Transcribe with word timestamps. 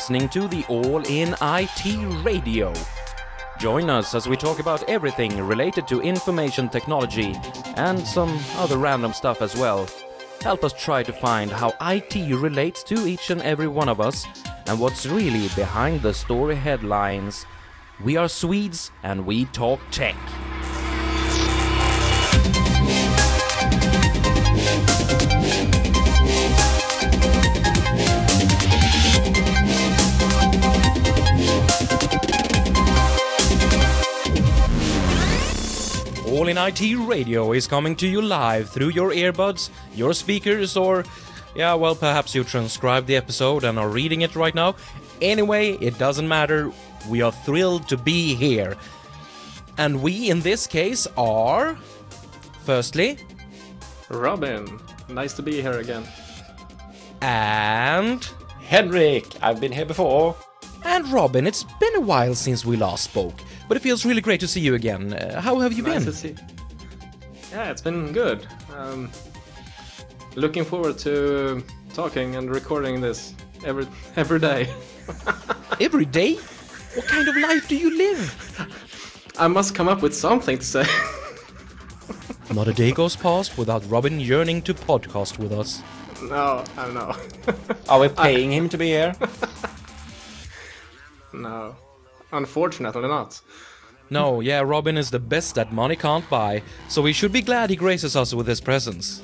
listening 0.00 0.30
to 0.30 0.48
the 0.48 0.64
All 0.70 1.04
in 1.08 1.36
IT 1.42 2.24
Radio. 2.24 2.72
Join 3.58 3.90
us 3.90 4.14
as 4.14 4.26
we 4.26 4.34
talk 4.34 4.58
about 4.58 4.82
everything 4.88 5.46
related 5.46 5.86
to 5.88 6.00
information 6.00 6.70
technology 6.70 7.34
and 7.76 8.00
some 8.00 8.40
other 8.56 8.78
random 8.78 9.12
stuff 9.12 9.42
as 9.42 9.54
well. 9.56 9.86
Help 10.40 10.64
us 10.64 10.72
try 10.72 11.02
to 11.02 11.12
find 11.12 11.50
how 11.50 11.74
IT 11.82 12.14
relates 12.34 12.82
to 12.84 13.06
each 13.06 13.28
and 13.28 13.42
every 13.42 13.68
one 13.68 13.90
of 13.90 14.00
us 14.00 14.26
and 14.68 14.80
what's 14.80 15.04
really 15.04 15.48
behind 15.54 16.00
the 16.00 16.14
story 16.14 16.54
headlines. 16.54 17.44
We 18.02 18.16
are 18.16 18.26
Swedes 18.26 18.90
and 19.02 19.26
we 19.26 19.44
talk 19.44 19.80
tech. 19.90 20.16
In 36.50 36.58
IT 36.58 36.96
Radio 37.06 37.52
is 37.52 37.68
coming 37.68 37.94
to 37.94 38.08
you 38.08 38.20
live 38.20 38.68
through 38.68 38.88
your 38.88 39.12
earbuds, 39.12 39.70
your 39.94 40.12
speakers, 40.12 40.76
or, 40.76 41.04
yeah, 41.54 41.74
well, 41.74 41.94
perhaps 41.94 42.34
you 42.34 42.42
transcribed 42.42 43.06
the 43.06 43.14
episode 43.14 43.62
and 43.62 43.78
are 43.78 43.88
reading 43.88 44.22
it 44.22 44.34
right 44.34 44.54
now. 44.54 44.74
Anyway, 45.22 45.72
it 45.80 45.96
doesn't 45.96 46.26
matter. 46.26 46.72
We 47.08 47.22
are 47.22 47.30
thrilled 47.30 47.88
to 47.88 47.96
be 47.96 48.34
here. 48.34 48.76
And 49.78 50.02
we, 50.02 50.28
in 50.28 50.40
this 50.40 50.66
case, 50.66 51.06
are. 51.16 51.78
Firstly, 52.64 53.18
Robin, 54.08 54.80
nice 55.08 55.32
to 55.34 55.42
be 55.42 55.62
here 55.62 55.78
again. 55.78 56.04
and. 57.22 58.28
Henrik, 58.60 59.26
I've 59.42 59.60
been 59.60 59.72
here 59.72 59.86
before. 59.86 60.36
And 60.84 61.06
Robin, 61.12 61.46
it's 61.46 61.64
been 61.78 61.94
a 61.96 62.00
while 62.00 62.34
since 62.34 62.64
we 62.64 62.76
last 62.76 63.04
spoke, 63.04 63.40
but 63.68 63.76
it 63.76 63.80
feels 63.80 64.04
really 64.04 64.20
great 64.20 64.40
to 64.40 64.48
see 64.48 64.60
you 64.60 64.74
again. 64.74 65.12
Uh, 65.12 65.40
how 65.40 65.58
have 65.60 65.72
you 65.72 65.82
Nice 65.82 65.94
been? 65.96 66.04
to 66.06 66.12
see. 66.12 66.34
Yeah, 67.52 67.70
it's 67.70 67.82
been 67.82 68.12
good. 68.12 68.46
Um, 68.76 69.10
looking 70.36 70.64
forward 70.64 70.98
to 70.98 71.62
talking 71.94 72.36
and 72.36 72.50
recording 72.50 73.00
this 73.00 73.34
every 73.64 73.86
every 74.16 74.38
day. 74.38 74.68
Every 75.80 76.04
day? 76.04 76.34
What 76.94 77.06
kind 77.06 77.26
of 77.26 77.34
life 77.38 77.66
do 77.66 77.74
you 77.74 77.96
live? 77.96 79.32
I 79.38 79.48
must 79.48 79.74
come 79.74 79.88
up 79.88 80.02
with 80.02 80.14
something 80.14 80.58
to 80.58 80.64
say. 80.64 80.84
Not 82.54 82.68
a 82.68 82.74
day 82.74 82.92
goes 82.92 83.16
past 83.16 83.56
without 83.56 83.88
Robin 83.90 84.20
yearning 84.20 84.60
to 84.62 84.74
podcast 84.74 85.38
with 85.38 85.52
us. 85.52 85.82
no, 86.24 86.62
I 86.76 86.84
don't 86.84 86.94
know. 86.94 87.16
Are 87.88 87.98
we 88.00 88.08
paying 88.08 88.52
him 88.52 88.68
to 88.68 88.76
be 88.76 88.88
here? 88.88 89.14
No, 91.32 91.76
unfortunately 92.32 93.08
not. 93.08 93.40
No, 94.10 94.40
yeah, 94.40 94.60
Robin 94.60 94.98
is 94.98 95.10
the 95.10 95.20
best 95.20 95.54
that 95.54 95.72
money 95.72 95.94
can't 95.94 96.28
buy, 96.28 96.62
so 96.88 97.00
we 97.00 97.12
should 97.12 97.32
be 97.32 97.42
glad 97.42 97.70
he 97.70 97.76
graces 97.76 98.16
us 98.16 98.34
with 98.34 98.46
his 98.46 98.60
presence. 98.60 99.22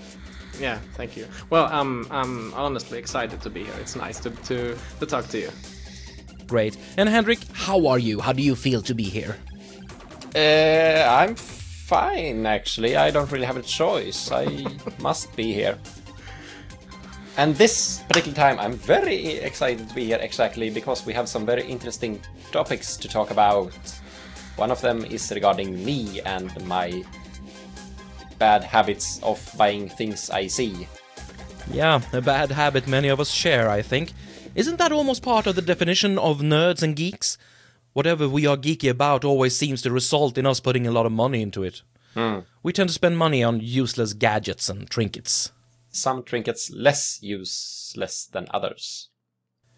Yeah, 0.60 0.78
thank 0.94 1.16
you. 1.16 1.26
Well, 1.50 1.66
I'm 1.70 2.06
I'm 2.10 2.54
honestly 2.54 2.98
excited 2.98 3.40
to 3.42 3.50
be 3.50 3.64
here. 3.64 3.74
It's 3.80 3.96
nice 3.96 4.20
to 4.20 4.30
to, 4.30 4.76
to 5.00 5.06
talk 5.06 5.26
to 5.28 5.38
you. 5.38 5.50
Great. 6.46 6.76
And 6.96 7.08
Henrik, 7.08 7.40
how 7.52 7.86
are 7.88 7.98
you? 7.98 8.20
How 8.20 8.32
do 8.32 8.42
you 8.42 8.54
feel 8.54 8.80
to 8.82 8.94
be 8.94 9.02
here? 9.04 9.36
Uh, 10.34 11.04
I'm 11.08 11.34
fine, 11.34 12.46
actually. 12.46 12.96
I 12.96 13.10
don't 13.10 13.30
really 13.32 13.46
have 13.46 13.56
a 13.56 13.62
choice. 13.62 14.30
I 14.30 14.66
must 15.00 15.34
be 15.34 15.52
here. 15.52 15.78
And 17.38 17.54
this 17.56 18.02
particular 18.08 18.34
time, 18.34 18.58
I'm 18.58 18.72
very 18.72 19.36
excited 19.38 19.88
to 19.88 19.94
be 19.94 20.06
here 20.06 20.18
exactly 20.20 20.70
because 20.70 21.04
we 21.04 21.12
have 21.12 21.28
some 21.28 21.44
very 21.44 21.66
interesting 21.66 22.20
topics 22.50 22.96
to 22.96 23.08
talk 23.08 23.30
about. 23.30 23.72
One 24.56 24.70
of 24.70 24.80
them 24.80 25.04
is 25.04 25.30
regarding 25.30 25.84
me 25.84 26.22
and 26.22 26.50
my 26.66 27.04
bad 28.38 28.64
habits 28.64 29.22
of 29.22 29.38
buying 29.58 29.88
things 29.88 30.30
I 30.30 30.46
see. 30.46 30.88
Yeah, 31.70 32.00
a 32.14 32.22
bad 32.22 32.52
habit 32.52 32.86
many 32.86 33.08
of 33.08 33.20
us 33.20 33.30
share, 33.30 33.68
I 33.68 33.82
think. 33.82 34.12
Isn't 34.54 34.78
that 34.78 34.92
almost 34.92 35.22
part 35.22 35.46
of 35.46 35.56
the 35.56 35.62
definition 35.62 36.18
of 36.18 36.40
nerds 36.40 36.82
and 36.82 36.96
geeks? 36.96 37.36
Whatever 37.92 38.28
we 38.30 38.46
are 38.46 38.56
geeky 38.56 38.88
about 38.88 39.24
always 39.24 39.56
seems 39.56 39.82
to 39.82 39.90
result 39.90 40.38
in 40.38 40.46
us 40.46 40.60
putting 40.60 40.86
a 40.86 40.90
lot 40.90 41.04
of 41.04 41.12
money 41.12 41.42
into 41.42 41.62
it. 41.62 41.82
Hmm. 42.14 42.40
We 42.62 42.72
tend 42.72 42.88
to 42.88 42.94
spend 42.94 43.18
money 43.18 43.44
on 43.44 43.60
useless 43.60 44.14
gadgets 44.14 44.70
and 44.70 44.88
trinkets. 44.88 45.52
Some 45.96 46.24
trinkets 46.24 46.70
less 46.70 47.18
useless 47.22 48.26
than 48.26 48.48
others. 48.50 49.08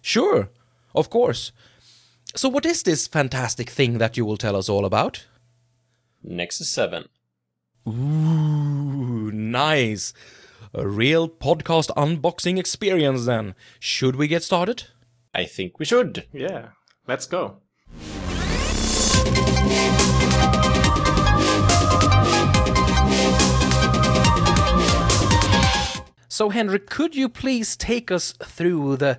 Sure, 0.02 0.50
of 0.92 1.10
course. 1.10 1.52
So, 2.34 2.48
what 2.48 2.66
is 2.66 2.82
this 2.82 3.06
fantastic 3.06 3.70
thing 3.70 3.98
that 3.98 4.16
you 4.16 4.24
will 4.24 4.36
tell 4.36 4.56
us 4.56 4.68
all 4.68 4.84
about? 4.84 5.26
Nexus 6.20 6.68
7. 6.70 7.04
Ooh, 7.86 9.30
nice. 9.30 10.12
A 10.74 10.88
real 10.88 11.28
podcast 11.28 11.90
unboxing 11.96 12.58
experience 12.58 13.24
then. 13.24 13.54
Should 13.78 14.16
we 14.16 14.26
get 14.26 14.42
started? 14.42 14.88
I 15.32 15.44
think 15.44 15.78
we 15.78 15.84
should. 15.84 16.26
Yeah, 16.32 16.70
let's 17.06 17.26
go. 17.26 17.58
So, 26.38 26.50
Henrik, 26.50 26.88
could 26.88 27.16
you 27.16 27.28
please 27.28 27.76
take 27.76 28.12
us 28.12 28.30
through 28.30 28.98
the 28.98 29.18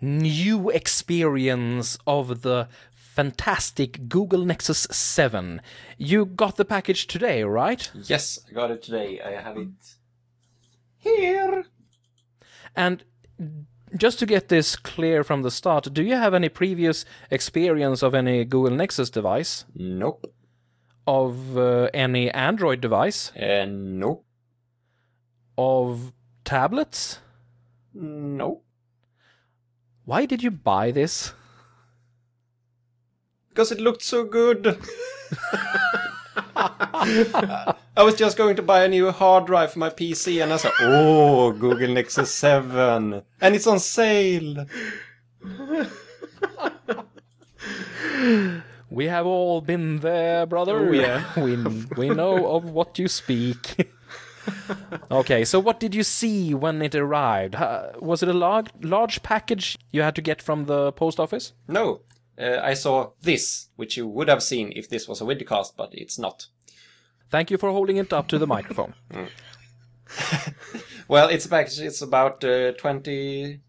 new 0.00 0.70
experience 0.70 1.98
of 2.06 2.42
the 2.42 2.68
fantastic 2.92 4.08
Google 4.08 4.44
Nexus 4.44 4.86
7? 4.88 5.60
You 5.98 6.24
got 6.24 6.58
the 6.58 6.64
package 6.64 7.08
today, 7.08 7.42
right? 7.42 7.90
Yes, 8.04 8.38
I 8.48 8.52
got 8.52 8.70
it 8.70 8.80
today. 8.80 9.20
I 9.20 9.32
have 9.42 9.56
it 9.56 9.96
here. 10.98 11.64
And 12.76 13.02
just 13.96 14.20
to 14.20 14.24
get 14.26 14.48
this 14.48 14.76
clear 14.76 15.24
from 15.24 15.42
the 15.42 15.50
start, 15.50 15.92
do 15.92 16.04
you 16.04 16.14
have 16.14 16.32
any 16.32 16.48
previous 16.48 17.04
experience 17.28 18.04
of 18.04 18.14
any 18.14 18.44
Google 18.44 18.76
Nexus 18.76 19.10
device? 19.10 19.64
Nope. 19.74 20.32
Of 21.08 21.58
uh, 21.58 21.90
any 21.92 22.30
Android 22.30 22.80
device? 22.80 23.32
Uh, 23.36 23.66
nope. 23.68 24.24
Of 25.58 26.12
tablets? 26.52 27.18
Nope. 27.94 28.62
Why 30.04 30.26
did 30.26 30.42
you 30.42 30.50
buy 30.50 30.90
this? 30.90 31.32
Because 33.48 33.72
it 33.72 33.80
looked 33.80 34.02
so 34.02 34.24
good. 34.24 34.66
I 37.96 38.02
was 38.02 38.16
just 38.16 38.36
going 38.36 38.56
to 38.56 38.62
buy 38.62 38.84
a 38.84 38.88
new 38.88 39.10
hard 39.10 39.46
drive 39.46 39.72
for 39.72 39.78
my 39.78 39.88
PC 39.88 40.42
and 40.42 40.52
I 40.52 40.58
said, 40.58 40.72
oh, 40.80 41.52
Google 41.52 41.88
Nexus 41.88 42.34
7. 42.34 43.22
And 43.40 43.54
it's 43.54 43.66
on 43.66 43.78
sale. 43.78 44.66
We 48.90 49.06
have 49.06 49.24
all 49.24 49.62
been 49.62 50.00
there, 50.00 50.44
brother. 50.44 50.76
Oh, 50.76 50.92
yeah. 50.92 51.24
we 51.42 51.56
we 51.96 52.10
know 52.10 52.46
of 52.56 52.64
what 52.64 52.98
you 52.98 53.08
speak. 53.08 53.90
okay, 55.10 55.44
so 55.44 55.60
what 55.60 55.80
did 55.80 55.94
you 55.94 56.02
see 56.02 56.54
when 56.54 56.82
it 56.82 56.94
arrived? 56.94 57.54
Uh, 57.54 57.92
was 58.00 58.22
it 58.22 58.28
a 58.28 58.32
large 58.32 58.68
large 58.80 59.22
package 59.22 59.76
you 59.90 60.02
had 60.02 60.14
to 60.16 60.22
get 60.22 60.42
from 60.42 60.66
the 60.66 60.92
post 60.92 61.20
office? 61.20 61.52
No, 61.68 62.00
uh, 62.38 62.58
I 62.62 62.74
saw 62.74 63.10
this, 63.20 63.68
which 63.76 63.96
you 63.96 64.06
would 64.06 64.28
have 64.28 64.42
seen 64.42 64.72
if 64.74 64.88
this 64.88 65.08
was 65.08 65.20
a 65.20 65.24
videocast, 65.24 65.72
but 65.76 65.90
it's 65.92 66.18
not. 66.18 66.46
Thank 67.30 67.50
you 67.50 67.58
for 67.58 67.70
holding 67.70 67.96
it 67.96 68.12
up 68.12 68.28
to 68.28 68.38
the 68.38 68.46
microphone. 68.46 68.94
Well, 71.12 71.28
it's 71.28 71.44
a 71.44 71.48
package. 71.50 71.80
It's 71.80 72.00
about 72.00 72.42
uh, 72.42 72.72
20 72.72 73.60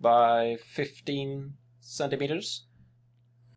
by 0.00 0.56
15 0.64 1.54
centimeters. 1.80 2.66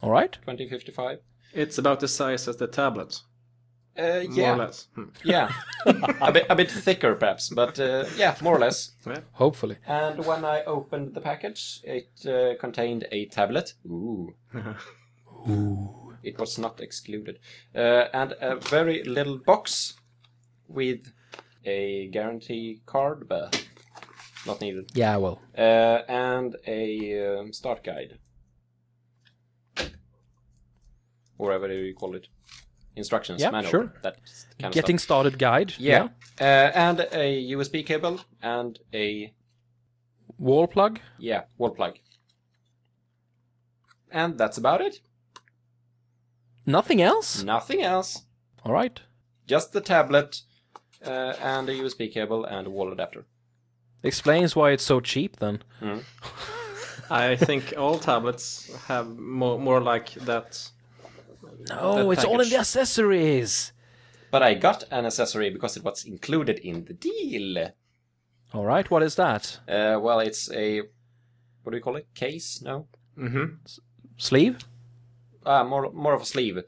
All 0.02 0.10
right. 0.10 0.32
2055. 0.32 1.20
It's 1.54 1.78
about 1.78 2.00
the 2.00 2.08
size 2.08 2.48
as 2.48 2.58
the 2.58 2.66
tablet, 2.66 3.22
Uh, 3.98 4.24
more 4.28 4.34
yeah. 4.38 4.54
or 4.54 4.58
less. 4.58 4.88
Hmm. 4.96 5.04
Yeah, 5.24 5.52
a 5.86 6.32
bit 6.32 6.46
a 6.50 6.56
bit 6.56 6.70
thicker 6.72 7.16
perhaps, 7.16 7.50
but 7.50 7.80
uh, 7.80 8.06
yeah, 8.18 8.36
more 8.42 8.56
or 8.58 8.60
less. 8.60 8.92
Hopefully. 9.34 9.78
And 9.88 10.26
when 10.26 10.44
I 10.44 10.64
opened 10.66 11.14
the 11.14 11.22
package, 11.22 11.80
it 11.84 12.10
uh, 12.26 12.56
contained 12.60 13.06
a 13.12 13.26
tablet. 13.28 13.74
Ooh. 13.86 14.34
Ooh. 15.50 16.14
It 16.24 16.40
was 16.40 16.58
not 16.58 16.82
excluded, 16.82 17.40
uh, 17.76 18.06
and 18.14 18.34
a 18.42 18.56
very 18.56 19.04
little 19.04 19.38
box 19.38 19.94
with 20.68 21.14
a 21.64 22.08
guarantee 22.12 22.82
card, 22.86 23.28
but 23.30 23.66
not 24.48 24.60
needed, 24.60 24.90
Yeah, 24.96 25.18
well. 25.18 25.40
uh, 25.58 26.02
and 26.08 26.56
a 26.66 27.38
um, 27.40 27.54
start 27.54 27.84
guide, 27.84 28.18
or 31.38 31.48
whatever 31.48 31.72
you 31.72 31.94
call 31.94 32.16
it, 32.16 32.28
instructions 32.96 33.42
Yeah, 33.42 33.52
manual. 33.52 33.72
sure. 33.72 33.94
That 34.04 34.16
kind 34.60 34.66
of 34.66 34.74
Getting 34.74 34.98
stuff. 34.98 35.06
started 35.06 35.40
guide. 35.40 35.74
Yeah. 35.78 36.10
Uh, 36.40 36.44
and 36.76 37.00
a 37.12 37.44
USB 37.54 37.86
cable 37.86 38.22
and 38.42 38.80
a 38.94 39.34
Wall 40.38 40.68
plug. 40.68 41.00
yeah 41.18 41.44
wall 41.58 41.72
plug. 41.72 41.94
And 44.12 44.38
that's 44.38 44.58
about 44.58 44.82
it. 44.82 45.00
Nothing 46.66 47.02
else? 47.02 47.44
Nothing 47.44 47.82
else. 47.84 48.24
All 48.64 48.72
right. 48.74 49.00
Just 49.48 49.72
the 49.74 49.82
tablet 49.82 50.42
uh, 51.06 51.34
and 51.42 51.70
a 51.70 51.74
USB 51.74 52.12
cable 52.12 52.44
and 52.46 52.68
a 52.68 52.70
wall 52.70 52.92
adapter. 52.92 53.26
Explains 54.04 54.56
why 54.56 54.72
it's 54.72 54.84
so 54.84 55.00
cheap 55.00 55.38
then. 55.38 55.62
I 57.10 57.36
think 57.36 57.74
all 57.78 58.00
tablets 58.00 58.72
have 58.88 59.18
more 59.18 59.60
more 59.60 59.80
like 59.80 60.14
that. 60.26 60.70
No, 61.70 61.96
That 61.96 62.10
it's 62.12 62.24
all 62.26 62.42
in 62.42 62.50
the 62.50 62.58
accessories. 62.58 63.72
But 64.32 64.44
I 64.44 64.54
got 64.56 64.84
an 64.92 65.06
accessory 65.06 65.50
because 65.50 65.78
it 65.78 65.84
was 65.84 66.04
included 66.06 66.60
in 66.60 66.86
the 66.86 66.94
deal. 66.94 67.70
All 68.54 68.66
right, 68.66 68.90
what 68.92 69.04
is 69.04 69.16
that? 69.16 69.60
Uh, 69.68 69.98
well, 70.02 70.20
it's 70.20 70.52
a 70.52 70.82
what 71.64 71.72
do 71.72 71.78
you 71.78 71.84
call 71.84 71.96
it? 71.96 72.08
Case? 72.14 72.62
No, 72.62 72.88
Mm-hmm. 73.18 73.56
Sleeve? 74.18 74.60
ah, 75.46 75.64
more 75.64 75.92
more 75.94 76.14
of 76.14 76.22
a 76.22 76.26
sleeve, 76.26 76.62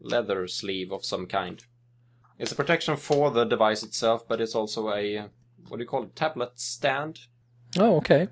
leather 0.00 0.46
sleeve 0.48 0.92
of 0.92 1.04
some 1.04 1.26
kind. 1.26 1.64
It's 2.38 2.52
a 2.52 2.56
protection 2.56 2.96
for 2.96 3.30
the 3.30 3.44
device 3.44 3.82
itself, 3.82 4.26
but 4.28 4.40
it's 4.40 4.54
also 4.54 4.90
a 4.92 5.18
uh, 5.18 5.28
what 5.68 5.78
do 5.78 5.82
you 5.82 5.88
call 5.88 6.04
it? 6.04 6.14
Tablet 6.16 6.52
stand. 6.58 7.20
Oh, 7.78 7.96
okay. 7.96 8.28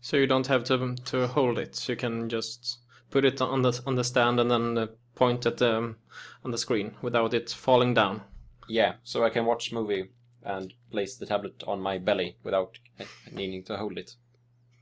So 0.00 0.16
you 0.16 0.26
don't 0.26 0.46
have 0.46 0.64
to 0.64 0.94
to 0.96 1.26
hold 1.26 1.58
it. 1.58 1.88
You 1.88 1.96
can 1.96 2.28
just 2.28 2.78
put 3.10 3.24
it 3.24 3.40
on 3.40 3.62
the 3.62 3.80
on 3.86 3.94
the 3.96 4.04
stand 4.04 4.40
and 4.40 4.50
then 4.50 4.78
uh, 4.78 4.86
point 5.18 5.46
at 5.46 5.56
the 5.56 5.94
on 6.44 6.50
the 6.50 6.58
screen 6.58 6.94
without 7.02 7.34
it 7.34 7.50
falling 7.50 7.94
down. 7.94 8.20
Yeah, 8.68 8.94
so 9.04 9.24
I 9.24 9.30
can 9.30 9.44
watch 9.46 9.72
movie 9.72 10.10
and 10.44 10.72
place 10.90 11.16
the 11.18 11.26
tablet 11.26 11.62
on 11.66 11.80
my 11.80 11.98
belly 11.98 12.36
without 12.44 12.78
needing 13.32 13.64
to 13.64 13.76
hold 13.76 13.98
it. 13.98 14.16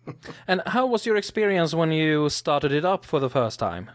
And 0.48 0.62
how 0.66 0.86
was 0.86 1.06
your 1.06 1.16
experience 1.16 1.74
when 1.76 1.90
you 1.92 2.28
started 2.28 2.72
it 2.72 2.84
up 2.84 3.04
for 3.04 3.20
the 3.20 3.30
first 3.30 3.58
time? 3.58 3.90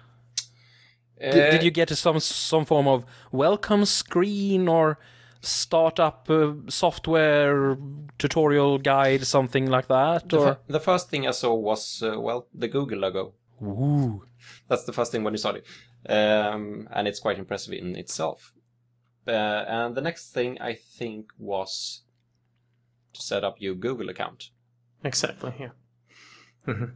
Did, 1.20 1.38
Uh, 1.48 1.52
did 1.52 1.64
you 1.64 1.72
get 1.72 1.90
some 1.98 2.20
some 2.20 2.66
form 2.66 2.88
of 2.88 3.06
welcome 3.32 3.86
screen 3.86 4.68
or 4.68 4.98
startup 5.42 6.30
uh, 6.30 6.54
software 6.68 7.78
tutorial 8.18 8.78
guide, 8.80 9.26
something 9.26 9.70
like 9.72 9.88
that? 9.88 10.30
The, 10.30 10.38
Or 10.38 10.46
fir- 10.46 10.60
the 10.74 10.80
first 10.80 11.10
thing 11.10 11.28
I 11.28 11.32
saw 11.32 11.54
was 11.56 12.02
uh, 12.04 12.20
well 12.20 12.48
the 12.60 12.68
Google 12.68 13.00
logo. 13.00 13.34
Ooh. 13.62 14.24
That's 14.68 14.84
the 14.86 14.94
first 14.94 15.12
thing 15.12 15.24
when 15.24 15.34
you 15.34 15.38
started, 15.40 15.64
um, 16.08 16.88
and 16.92 17.08
it's 17.08 17.20
quite 17.20 17.40
impressive 17.40 17.74
in 17.74 17.96
itself. 17.96 18.54
Uh, 19.28 19.32
and 19.32 19.96
the 19.96 20.02
next 20.02 20.32
thing 20.32 20.60
I 20.60 20.74
think 20.74 21.28
was 21.38 22.04
to 23.14 23.22
set 23.22 23.44
up 23.44 23.56
your 23.60 23.76
Google 23.76 24.10
account. 24.10 24.50
Exactly. 25.04 25.54
Yeah. 25.60 25.70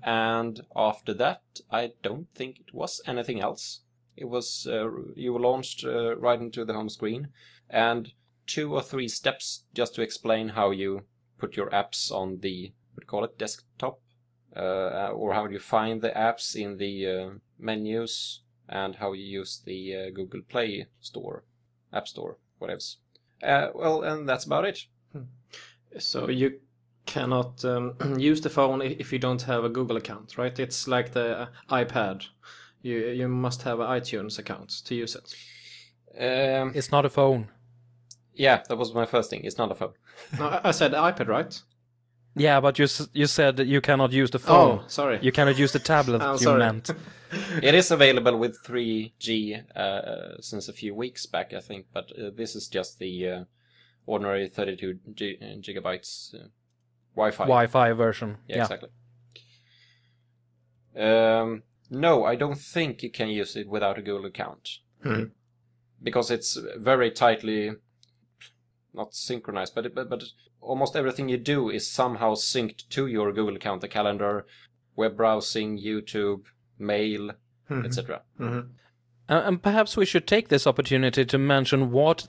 And 0.03 0.61
after 0.75 1.13
that, 1.15 1.41
I 1.71 1.93
don't 2.03 2.27
think 2.35 2.59
it 2.59 2.73
was 2.73 3.01
anything 3.07 3.41
else. 3.41 3.81
It 4.15 4.25
was 4.25 4.67
uh, 4.69 4.89
you 5.15 5.33
were 5.33 5.39
launched 5.39 5.83
uh, 5.83 6.15
right 6.17 6.39
into 6.39 6.63
the 6.65 6.73
home 6.73 6.89
screen, 6.89 7.29
and 7.69 8.11
two 8.45 8.73
or 8.73 8.81
three 8.81 9.07
steps 9.07 9.65
just 9.73 9.95
to 9.95 10.01
explain 10.01 10.49
how 10.49 10.71
you 10.71 11.01
put 11.39 11.57
your 11.57 11.69
apps 11.71 12.11
on 12.11 12.39
the 12.41 12.73
what 12.93 13.01
do 13.01 13.05
you 13.05 13.07
call 13.07 13.25
it 13.25 13.37
desktop, 13.37 13.99
uh, 14.55 15.09
or 15.09 15.33
how 15.33 15.47
you 15.47 15.59
find 15.59 16.01
the 16.01 16.11
apps 16.11 16.55
in 16.55 16.77
the 16.77 17.07
uh, 17.07 17.29
menus, 17.57 18.43
and 18.69 18.95
how 18.95 19.13
you 19.13 19.23
use 19.39 19.61
the 19.65 19.95
uh, 19.95 20.09
Google 20.13 20.41
Play 20.49 20.87
Store, 21.01 21.43
App 21.93 22.07
Store, 22.07 22.37
whatever. 22.59 22.81
Uh, 23.43 23.69
well, 23.75 24.03
and 24.03 24.27
that's 24.27 24.45
about 24.45 24.65
it. 24.65 24.85
So 25.99 26.29
you 26.29 26.59
cannot 27.05 27.63
um, 27.65 27.93
use 28.17 28.41
the 28.41 28.49
phone 28.49 28.81
if 28.81 29.13
you 29.13 29.19
don't 29.19 29.41
have 29.43 29.63
a 29.63 29.69
Google 29.69 29.97
account, 29.97 30.37
right? 30.37 30.57
It's 30.59 30.87
like 30.87 31.11
the 31.13 31.37
uh, 31.41 31.47
iPad. 31.69 32.25
You 32.81 32.97
you 33.09 33.27
must 33.27 33.63
have 33.63 33.79
an 33.79 33.87
iTunes 33.87 34.37
account 34.39 34.69
to 34.85 34.95
use 34.95 35.15
it. 35.15 35.33
Um, 36.17 36.71
It's 36.75 36.91
not 36.91 37.05
a 37.05 37.09
phone. 37.09 37.47
yeah, 38.33 38.61
that 38.67 38.77
was 38.77 38.93
my 38.93 39.05
first 39.05 39.29
thing. 39.29 39.41
It's 39.43 39.57
not 39.57 39.71
a 39.71 39.75
phone. 39.75 39.93
No, 40.39 40.45
I- 40.47 40.69
I 40.69 40.71
said 40.71 40.91
iPad, 40.93 41.27
right? 41.27 41.61
Yeah, 42.37 42.61
but 42.61 42.77
you 42.79 42.87
you 43.13 43.27
said 43.27 43.55
that 43.57 43.67
you 43.67 43.81
cannot 43.81 44.11
use 44.11 44.29
the 44.31 44.39
phone. 44.39 44.79
Oh, 44.79 44.83
sorry. 44.87 45.19
You 45.21 45.31
cannot 45.31 45.57
use 45.57 45.71
the 45.71 45.79
tablet. 45.79 46.21
I'm 46.21 46.33
you 46.39 46.43
sorry. 46.43 46.59
meant. 46.59 46.89
it 47.61 47.75
is 47.75 47.91
available 47.91 48.37
with 48.37 48.63
3G 48.63 49.75
uh, 49.75 50.41
since 50.41 50.67
a 50.69 50.73
few 50.73 50.93
weeks 50.95 51.25
back, 51.25 51.53
I 51.53 51.59
think, 51.59 51.87
but 51.93 52.11
uh, 52.17 52.29
this 52.35 52.55
is 52.55 52.67
just 52.67 52.99
the 52.99 53.29
uh, 53.29 53.43
ordinary 54.05 54.47
32 54.47 54.99
G- 55.13 55.37
uh, 55.41 55.45
gigabytes 55.61 56.33
uh, 56.35 56.47
Wi-Fi. 57.15 57.43
Wi-Fi 57.45 57.93
version. 57.93 58.37
Yeah, 58.47 58.55
Yeah. 58.57 58.61
exactly. 58.63 58.89
Um, 60.97 61.63
no, 61.89 62.23
I 62.23 62.35
don't 62.35 62.59
think 62.59 63.03
you 63.03 63.11
can 63.11 63.29
use 63.29 63.55
it 63.55 63.67
without 63.67 63.97
a 63.97 64.01
Google 64.01 64.25
account 64.25 64.79
Hmm. 65.03 65.25
because 66.01 66.31
it's 66.31 66.57
very 66.77 67.11
tightly 67.11 67.71
not 68.93 69.13
synchronized, 69.13 69.75
but, 69.75 69.93
but 69.93 70.09
but 70.09 70.23
almost 70.61 70.95
everything 70.95 71.27
you 71.29 71.37
do 71.37 71.69
is 71.69 71.91
somehow 71.91 72.33
synced 72.33 72.87
to 72.89 73.07
your 73.07 73.31
Google 73.33 73.55
account, 73.57 73.81
the 73.81 73.87
calendar, 73.89 74.45
web 74.95 75.17
browsing, 75.17 75.77
YouTube, 75.77 76.45
mail, 76.79 77.31
etc. 77.69 78.21
Mhm. 78.39 78.69
Uh, 79.27 79.41
and 79.45 79.61
perhaps 79.63 79.97
we 79.97 80.05
should 80.05 80.27
take 80.27 80.49
this 80.49 80.67
opportunity 80.67 81.25
to 81.25 81.37
mention 81.37 81.91
what 81.91 82.27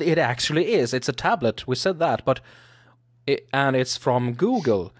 it 0.00 0.18
actually 0.18 0.74
is. 0.74 0.92
It's 0.92 1.08
a 1.08 1.12
tablet. 1.12 1.66
We 1.66 1.76
said 1.76 1.98
that, 1.98 2.24
but 2.24 2.40
it, 3.26 3.48
and 3.52 3.74
it's 3.74 3.96
from 3.96 4.34
Google. 4.34 4.92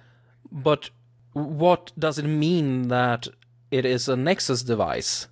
But 0.51 0.91
what 1.33 1.93
does 1.99 2.19
it 2.19 2.25
mean 2.27 2.89
that 2.89 3.29
it 3.71 3.85
is 3.85 4.09
a 4.09 4.17
Nexus 4.17 4.63
device? 4.63 5.29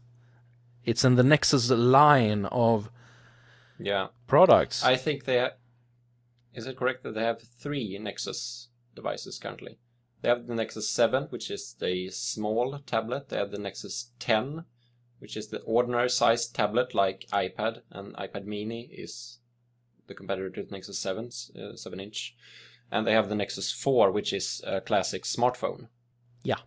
It's 0.85 1.05
in 1.05 1.15
the 1.15 1.23
Nexus 1.23 1.71
line 1.71 2.45
of 2.47 2.91
Yeah. 3.79 4.09
products. 4.27 4.85
I 4.85 4.97
think 4.97 5.25
they 5.25 5.39
ha- 5.39 5.53
is 6.53 6.67
it 6.67 6.77
correct 6.77 7.03
that 7.05 7.15
they 7.15 7.23
have 7.23 7.41
three 7.41 7.99
Nexus 7.99 8.69
devices 8.95 9.39
currently? 9.39 9.79
They 10.25 10.31
have 10.31 10.47
the 10.47 10.55
Nexus 10.55 10.89
7, 10.89 11.25
which 11.25 11.51
is 11.51 11.75
the 11.79 12.09
small 12.09 12.79
tablet. 12.87 13.29
They 13.29 13.37
have 13.37 13.51
the 13.51 13.59
Nexus 13.59 14.13
10, 14.21 14.65
which 15.19 15.37
is 15.37 15.49
the 15.49 15.61
ordinary 15.61 16.09
sized 16.09 16.55
tablet 16.55 16.95
like 16.95 17.27
iPad, 17.31 17.83
and 17.91 18.15
iPad 18.15 18.47
Mini 18.47 18.89
is 18.91 19.41
the 20.07 20.15
competitor 20.15 20.49
to 20.49 20.63
the 20.63 20.71
Nexus 20.71 20.99
7, 20.99 21.29
uh, 21.61 21.77
7 21.77 22.01
inch. 22.01 22.35
And 22.91 23.07
they 23.07 23.13
have 23.13 23.29
the 23.29 23.35
Nexus 23.35 23.71
4, 23.71 24.11
which 24.13 24.33
is 24.33 24.63
a 24.67 24.81
classic 24.81 25.25
smartphone. 25.25 25.89
Yeah. 26.43 26.61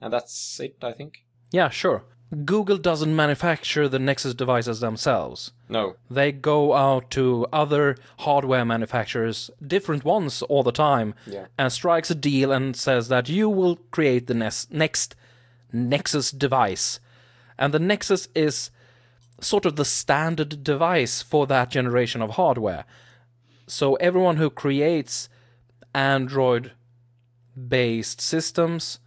And 0.00 0.12
that's 0.12 0.58
it, 0.58 0.78
I 0.82 0.90
think. 0.90 1.18
yeah, 1.52 1.68
sure. 1.68 2.06
Google 2.44 2.76
doesn't 2.78 3.14
manufacture 3.14 3.88
the 3.88 4.00
Nexus 4.00 4.34
devices 4.34 4.80
themselves. 4.80 5.52
No. 5.68 5.94
They 6.10 6.32
go 6.32 6.74
out 6.74 7.08
to 7.12 7.46
other 7.52 7.96
hardware 8.20 8.64
manufacturers, 8.64 9.48
different 9.64 10.04
ones 10.04 10.42
all 10.42 10.64
the 10.64 10.72
time, 10.72 11.14
Yeah. 11.26 11.46
and 11.56 11.72
strikes 11.72 12.10
a 12.10 12.16
deal 12.16 12.50
and 12.50 12.74
says 12.76 13.08
that 13.08 13.28
you 13.28 13.48
will 13.48 13.76
create 13.92 14.26
the 14.26 14.34
nes- 14.34 14.66
next 14.70 15.14
Nexus 15.72 16.30
device. 16.32 16.98
And 17.58 17.72
the 17.72 17.78
Nexus 17.78 18.28
is 18.34 18.70
sort 19.40 19.64
of 19.64 19.76
the 19.76 19.84
standard 19.84 20.64
device 20.64 21.22
for 21.22 21.46
that 21.46 21.70
generation 21.70 22.22
of 22.22 22.30
hardware. 22.30 22.86
So 23.68 23.94
everyone 23.96 24.36
who 24.38 24.50
creates 24.50 25.28
Android 25.94 26.72
based 27.68 28.20
systems 28.20 28.98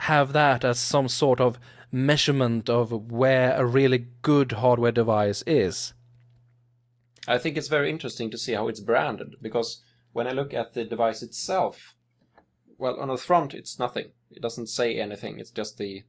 have 0.00 0.32
that 0.32 0.64
as 0.64 0.78
some 0.78 1.08
sort 1.08 1.40
of 1.40 1.58
measurement 1.90 2.68
of 2.68 3.10
where 3.10 3.54
a 3.56 3.64
really 3.64 4.06
good 4.22 4.52
hardware 4.52 4.92
device 4.92 5.42
is. 5.46 5.94
I 7.26 7.38
think 7.38 7.56
it's 7.56 7.68
very 7.68 7.90
interesting 7.90 8.30
to 8.30 8.38
see 8.38 8.52
how 8.52 8.68
it's 8.68 8.80
branded 8.80 9.36
because 9.42 9.82
when 10.12 10.26
I 10.26 10.32
look 10.32 10.54
at 10.54 10.74
the 10.74 10.84
device 10.84 11.22
itself, 11.22 11.94
well, 12.78 12.98
on 12.98 13.08
the 13.08 13.16
front 13.16 13.54
it's 13.54 13.78
nothing. 13.78 14.12
It 14.30 14.42
doesn't 14.42 14.68
say 14.68 14.98
anything. 14.98 15.38
It's 15.38 15.50
just 15.50 15.78
the 15.78 16.04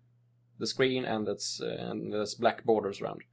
the 0.60 0.68
screen 0.68 1.06
and 1.06 1.28
it's 1.28 1.62
uh, 1.62 1.76
and 1.80 2.14
there's 2.14 2.36
black 2.36 2.64
borders 2.64 3.02
around. 3.02 3.24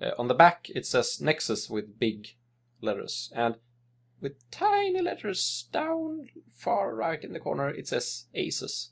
Uh, 0.00 0.10
on 0.18 0.28
the 0.28 0.34
back 0.34 0.68
it 0.74 0.86
says 0.86 1.20
Nexus 1.20 1.68
with 1.68 1.98
big 1.98 2.28
letters 2.80 3.32
and 3.34 3.56
with 4.20 4.50
tiny 4.50 5.00
letters 5.00 5.68
down 5.72 6.28
far 6.54 6.94
right 6.94 7.22
in 7.22 7.32
the 7.32 7.40
corner 7.40 7.68
it 7.68 7.88
says 7.88 8.26
Asus. 8.34 8.88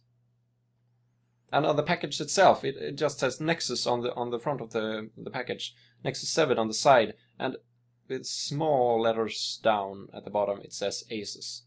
And 1.52 1.64
on 1.64 1.76
the 1.76 1.82
package 1.82 2.20
itself, 2.20 2.64
it, 2.64 2.76
it 2.76 2.96
just 2.96 3.18
says 3.18 3.40
Nexus 3.40 3.86
on 3.86 4.02
the 4.02 4.14
on 4.14 4.30
the 4.30 4.38
front 4.38 4.60
of 4.60 4.70
the 4.70 5.10
the 5.16 5.30
package, 5.30 5.74
Nexus 6.04 6.28
Seven 6.28 6.58
on 6.58 6.68
the 6.68 6.74
side, 6.74 7.14
and 7.38 7.56
with 8.08 8.26
small 8.26 9.00
letters 9.00 9.60
down 9.62 10.08
at 10.14 10.24
the 10.24 10.30
bottom 10.30 10.60
it 10.62 10.72
says 10.72 11.04
Asus. 11.10 11.62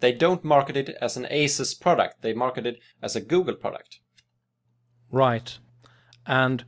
They 0.00 0.12
don't 0.12 0.44
market 0.44 0.76
it 0.76 0.96
as 1.00 1.16
an 1.16 1.26
Asus 1.30 1.78
product, 1.78 2.20
they 2.20 2.34
market 2.34 2.66
it 2.66 2.78
as 3.02 3.16
a 3.16 3.20
Google 3.20 3.54
product. 3.54 4.00
Right. 5.10 5.58
And 6.26 6.64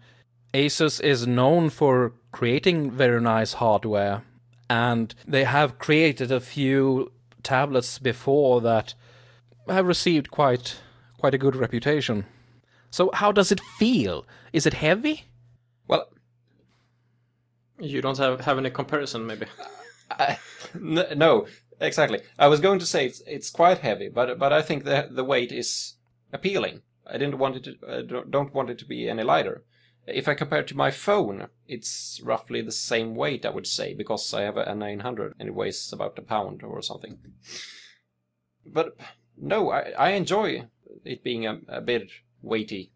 Asus 0.54 1.00
is 1.00 1.26
known 1.26 1.68
for 1.68 2.14
creating 2.32 2.90
very 2.90 3.20
nice 3.20 3.54
hardware, 3.54 4.22
and 4.70 5.14
they 5.26 5.44
have 5.44 5.78
created 5.78 6.32
a 6.32 6.40
few 6.40 7.12
tablets 7.42 7.98
before 7.98 8.60
that 8.62 8.94
have 9.68 9.86
received 9.86 10.30
quite 10.30 10.80
quite 11.18 11.34
a 11.34 11.38
good 11.38 11.56
reputation. 11.56 12.24
So 12.90 13.10
how 13.14 13.32
does 13.32 13.52
it 13.52 13.60
feel? 13.78 14.26
Is 14.52 14.66
it 14.66 14.74
heavy? 14.74 15.24
Well, 15.86 16.06
You 17.80 18.00
don't 18.02 18.18
have 18.18 18.40
have 18.40 18.58
any 18.58 18.70
comparison, 18.70 19.26
maybe. 19.26 19.46
I, 20.10 20.38
n- 20.74 21.18
no, 21.18 21.46
exactly. 21.80 22.20
I 22.38 22.48
was 22.48 22.60
going 22.60 22.78
to 22.80 22.86
say 22.86 23.06
it's, 23.06 23.22
it's 23.26 23.50
quite 23.50 23.78
heavy, 23.78 24.08
but 24.08 24.38
but 24.38 24.52
I 24.52 24.62
think 24.62 24.84
the 24.84 25.08
the 25.10 25.24
weight 25.24 25.52
is 25.52 25.94
appealing. 26.32 26.82
I 27.06 27.18
didn't 27.18 27.38
want 27.38 27.56
it 27.56 27.64
to 27.64 27.72
uh, 27.86 28.02
don't- 28.02 28.30
don't 28.30 28.54
want 28.54 28.70
it 28.70 28.78
to 28.78 28.84
be 28.86 29.08
any 29.08 29.22
lighter. 29.22 29.64
If 30.06 30.26
I 30.28 30.34
compare 30.34 30.60
it 30.60 30.68
to 30.68 30.76
my 30.76 30.90
phone, 30.90 31.48
it's 31.66 32.20
roughly 32.24 32.62
the 32.62 32.72
same 32.72 33.14
weight, 33.14 33.44
I 33.44 33.50
would 33.50 33.66
say, 33.66 33.94
because 33.94 34.34
I 34.34 34.42
have 34.42 34.56
a 34.56 34.74
900 34.74 35.34
and 35.38 35.48
it 35.48 35.54
weighs 35.54 35.92
about 35.92 36.18
a 36.18 36.22
pound 36.22 36.62
or 36.62 36.80
something. 36.82 37.18
But 38.64 38.96
no, 39.36 39.70
I, 39.70 39.92
I 39.98 40.10
enjoy 40.12 40.64
it 41.04 41.22
being 41.22 41.46
a, 41.46 41.60
a 41.68 41.80
bit 41.82 42.08
weighty. 42.42 42.92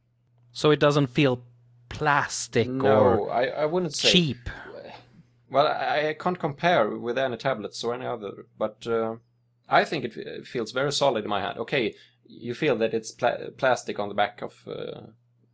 So 0.52 0.70
it 0.70 0.80
doesn't 0.80 1.08
feel 1.08 1.42
plastic 1.88 2.68
No, 2.68 2.98
or 2.98 3.30
I, 3.30 3.46
I 3.46 3.64
wouldn't 3.66 3.94
say 3.94 4.10
cheap. 4.10 4.50
Well, 5.50 5.66
I, 5.66 6.08
I 6.08 6.14
can't 6.14 6.38
compare 6.38 6.88
with 6.96 7.18
any 7.18 7.36
tablets 7.36 7.84
or 7.84 7.94
any 7.94 8.06
other, 8.06 8.46
but 8.58 8.86
uh, 8.86 9.16
I 9.68 9.84
think 9.84 10.04
it, 10.04 10.16
it 10.16 10.46
feels 10.46 10.72
very 10.72 10.92
solid 10.92 11.24
in 11.24 11.30
my 11.30 11.42
hand. 11.42 11.58
Okay, 11.58 11.94
you 12.24 12.54
feel 12.54 12.76
that 12.76 12.94
it's 12.94 13.10
pla- 13.10 13.50
plastic 13.58 13.98
on 13.98 14.08
the 14.08 14.14
back 14.14 14.40
of 14.40 14.66
uh, 14.66 15.08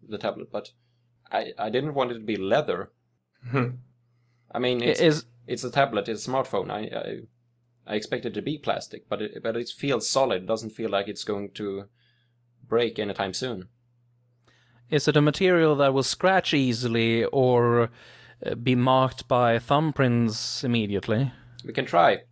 the 0.08 0.18
tablet, 0.18 0.52
but 0.52 0.70
I, 1.32 1.52
I 1.58 1.70
didn't 1.70 1.94
want 1.94 2.12
it 2.12 2.14
to 2.14 2.20
be 2.20 2.36
leather. 2.36 2.92
I 3.52 4.58
mean, 4.58 4.82
it's, 4.82 5.00
Is 5.00 5.24
it's 5.48 5.64
a 5.64 5.70
tablet, 5.70 6.08
it's 6.08 6.26
a 6.26 6.30
smartphone. 6.30 6.70
I, 6.70 6.96
I 6.96 7.20
I 7.88 7.94
expect 7.94 8.26
it 8.26 8.34
to 8.34 8.42
be 8.42 8.58
plastic, 8.58 9.08
but 9.08 9.22
it, 9.22 9.42
but 9.42 9.56
it 9.56 9.68
feels 9.70 10.08
solid. 10.08 10.42
It 10.42 10.46
doesn't 10.46 10.70
feel 10.70 10.90
like 10.90 11.08
it's 11.08 11.24
going 11.24 11.50
to 11.52 11.86
break 12.68 12.98
anytime 12.98 13.32
soon. 13.32 13.68
Is 14.90 15.08
it 15.08 15.16
a 15.16 15.20
material 15.20 15.76
that 15.76 15.92
will 15.94 16.02
scratch 16.02 16.54
easily 16.54 17.24
or 17.26 17.90
uh, 18.44 18.54
be 18.54 18.74
marked 18.74 19.28
by 19.28 19.58
thumbprints 19.58 20.64
immediately? 20.64 21.32
We 21.64 21.72
can 21.72 21.84
try. 21.86 22.22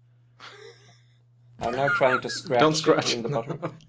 I'm 1.61 1.73
now 1.75 1.89
trying 1.89 2.21
to 2.21 2.29
scratch, 2.29 2.61
Don't 2.61 2.75
scratch. 2.77 3.15
in 3.15 3.23
the 3.23 3.29
bottom. 3.29 3.75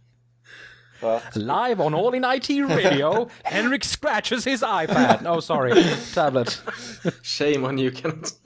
But 0.99 1.35
Live 1.35 1.79
on 1.79 1.93
All 1.93 2.11
in 2.15 2.23
IT 2.23 2.49
Radio, 2.49 3.27
Henrik 3.45 3.83
scratches 3.83 4.45
his 4.45 4.63
iPad. 4.63 5.25
Oh, 5.27 5.39
sorry, 5.41 5.73
tablet. 6.11 6.59
Shame 7.21 7.65
on 7.65 7.77
you, 7.77 7.91
Kenneth. 7.91 8.39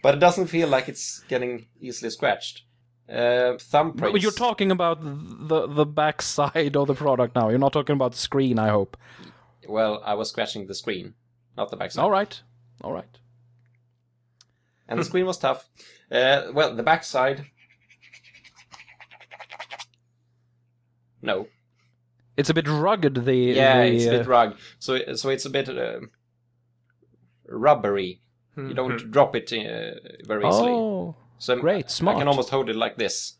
but 0.00 0.14
it 0.14 0.18
doesn't 0.20 0.46
feel 0.46 0.68
like 0.68 0.88
it's 0.88 1.24
getting 1.28 1.66
easily 1.80 2.10
scratched. 2.10 2.62
Uh, 3.08 3.58
thumbprints. 3.58 4.12
But 4.12 4.22
you're 4.22 4.30
talking 4.30 4.70
about 4.70 5.00
the 5.02 5.66
the 5.66 5.84
back 5.84 6.22
side 6.22 6.76
of 6.76 6.86
the 6.86 6.94
product 6.94 7.34
now. 7.34 7.48
You're 7.48 7.58
not 7.58 7.72
talking 7.72 7.94
about 7.94 8.12
the 8.12 8.18
screen, 8.18 8.60
I 8.60 8.68
hope. 8.68 8.96
Well, 9.68 10.02
I 10.04 10.14
was 10.14 10.28
scratching 10.30 10.66
the 10.66 10.74
screen, 10.74 11.14
not 11.56 11.70
the 11.70 11.76
backside. 11.76 12.02
All 12.02 12.10
right, 12.10 12.40
all 12.82 12.92
right. 12.92 13.18
And 14.88 14.98
the 14.98 15.04
screen 15.04 15.26
was 15.26 15.38
tough. 15.38 15.68
Uh, 16.10 16.50
well, 16.52 16.74
the 16.74 16.82
backside. 16.82 17.46
No. 21.22 21.46
It's 22.36 22.50
a 22.50 22.54
bit 22.54 22.68
rugged. 22.68 23.24
The 23.24 23.34
Yeah, 23.34 23.82
the, 23.82 23.94
it's 23.94 24.04
a 24.04 24.14
uh, 24.14 24.18
bit 24.18 24.26
rugged. 24.26 24.58
So, 24.78 25.14
so 25.14 25.30
it's 25.30 25.44
a 25.44 25.50
bit 25.50 25.68
uh, 25.68 26.00
rubbery. 27.48 28.20
You 28.56 28.74
don't 28.74 29.10
drop 29.10 29.34
it 29.34 29.50
uh, 29.52 29.98
very 30.26 30.46
easily. 30.46 30.72
Oh, 30.72 31.16
so 31.38 31.58
great, 31.58 31.86
I 31.86 31.88
smart. 31.88 32.18
can 32.18 32.28
almost 32.28 32.50
hold 32.50 32.68
it 32.68 32.76
like 32.76 32.96
this 32.96 33.38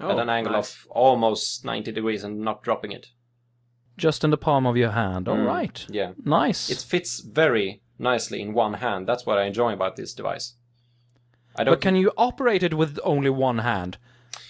Oh, 0.00 0.10
at 0.10 0.18
an 0.18 0.28
angle 0.28 0.52
nice. 0.52 0.74
of 0.74 0.86
almost 0.90 1.64
90 1.64 1.92
degrees 1.92 2.24
and 2.24 2.40
not 2.40 2.62
dropping 2.62 2.92
it. 2.92 3.08
Just 3.96 4.24
in 4.24 4.30
the 4.30 4.36
palm 4.36 4.66
of 4.66 4.76
your 4.76 4.90
hand. 4.92 5.28
All 5.28 5.36
Mm, 5.36 5.46
right, 5.46 5.86
Yeah. 5.88 6.12
nice. 6.24 6.70
It 6.70 6.78
fits 6.78 7.20
very 7.20 7.80
nicely 7.98 8.40
in 8.40 8.52
one 8.54 8.74
hand. 8.74 9.06
That's 9.06 9.24
what 9.26 9.38
I 9.38 9.44
enjoy 9.44 9.72
about 9.72 9.96
this 9.96 10.14
device. 10.14 10.54
I 11.56 11.62
don't. 11.64 11.72
but 11.74 11.80
can 11.80 11.94
you 11.94 12.10
operate 12.16 12.62
it 12.64 12.74
with 12.74 12.98
only 13.04 13.30
one 13.30 13.58
hand? 13.58 13.96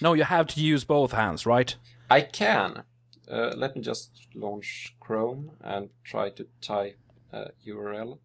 No, 0.01 0.13
you 0.13 0.23
have 0.23 0.47
to 0.47 0.59
use 0.61 0.83
both 0.83 1.11
hands, 1.11 1.45
right? 1.45 1.75
I 2.09 2.21
can. 2.21 2.83
Uh, 3.29 3.53
let 3.55 3.75
me 3.75 3.81
just 3.81 4.27
launch 4.33 4.95
Chrome 4.99 5.51
and 5.61 5.89
try 6.03 6.29
to 6.31 6.47
type 6.61 6.97
a 7.31 7.51
URL. 7.67 8.19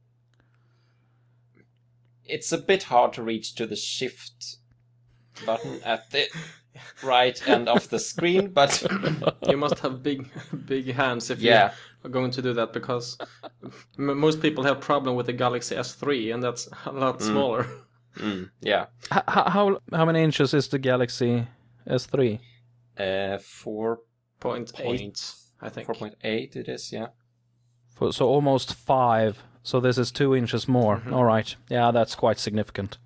It's 2.25 2.53
a 2.53 2.59
bit 2.59 2.85
hard 2.85 3.13
to 3.15 3.23
reach 3.23 3.55
to 3.57 3.67
the 3.67 3.77
Shift 3.77 4.57
button 5.45 5.81
at 5.85 6.11
the 6.11 6.29
right 7.03 7.49
end 7.49 7.69
of 7.69 7.89
the 7.89 7.99
screen, 7.99 8.49
but 8.53 8.83
You 9.49 9.57
must 9.57 9.79
have 9.81 10.03
big, 10.03 10.29
big 10.67 10.93
hands 10.95 11.31
if 11.31 11.41
yeah, 11.41 11.73
you 12.03 12.09
are 12.09 12.13
going 12.13 12.31
to 12.33 12.43
do 12.43 12.53
that 12.55 12.73
because 12.73 13.19
m- 13.99 14.19
most 14.19 14.41
people 14.41 14.65
have 14.65 14.81
problem 14.81 15.17
with 15.17 15.27
the 15.27 15.33
Galaxy 15.33 15.75
S3, 15.77 16.33
and 16.35 16.43
that's 16.43 16.69
a 16.87 16.93
lot 16.93 17.21
smaller. 17.23 17.67
mm, 18.17 18.51
yeah. 18.61 18.87
H- 19.13 19.23
h- 19.29 19.49
how 19.53 19.79
how 19.93 20.05
many 20.05 20.23
inches 20.23 20.55
is 20.55 20.69
the 20.69 20.79
Galaxy 20.79 21.47
S3? 21.87 22.39
Uh, 22.99 23.39
four 23.39 24.01
Point 24.41 24.73
point 24.75 25.01
eight, 25.01 25.35
I 25.61 25.69
think. 25.69 25.87
four 25.87 25.95
point 25.95 26.15
eight. 26.25 26.57
It 26.57 26.69
is, 26.69 26.93
yeah. 26.93 27.09
For, 27.95 28.13
so 28.13 28.27
almost 28.27 28.75
five. 28.75 29.43
So 29.63 29.81
this 29.81 29.99
is 29.99 30.11
two 30.11 30.35
inches 30.35 30.67
more. 30.67 31.03
All 31.13 31.25
right. 31.25 31.55
Yeah, 31.69 31.91
that's 31.91 32.15
quite 32.15 32.39
significant. 32.39 32.97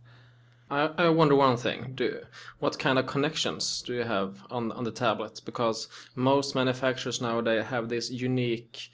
I, 0.70 0.90
I 0.98 1.08
wonder 1.10 1.34
one 1.34 1.56
thing: 1.56 1.92
Do 1.94 2.20
what 2.58 2.78
kind 2.78 2.98
of 2.98 3.06
connections 3.06 3.82
do 3.86 3.94
you 3.94 4.04
have 4.04 4.42
on 4.50 4.72
on 4.72 4.84
the 4.84 4.90
tablet? 4.92 5.40
Because 5.44 5.88
most 6.14 6.54
manufacturers 6.54 7.20
nowadays 7.20 7.64
have 7.66 7.88
this 7.88 8.10
unique 8.10 8.90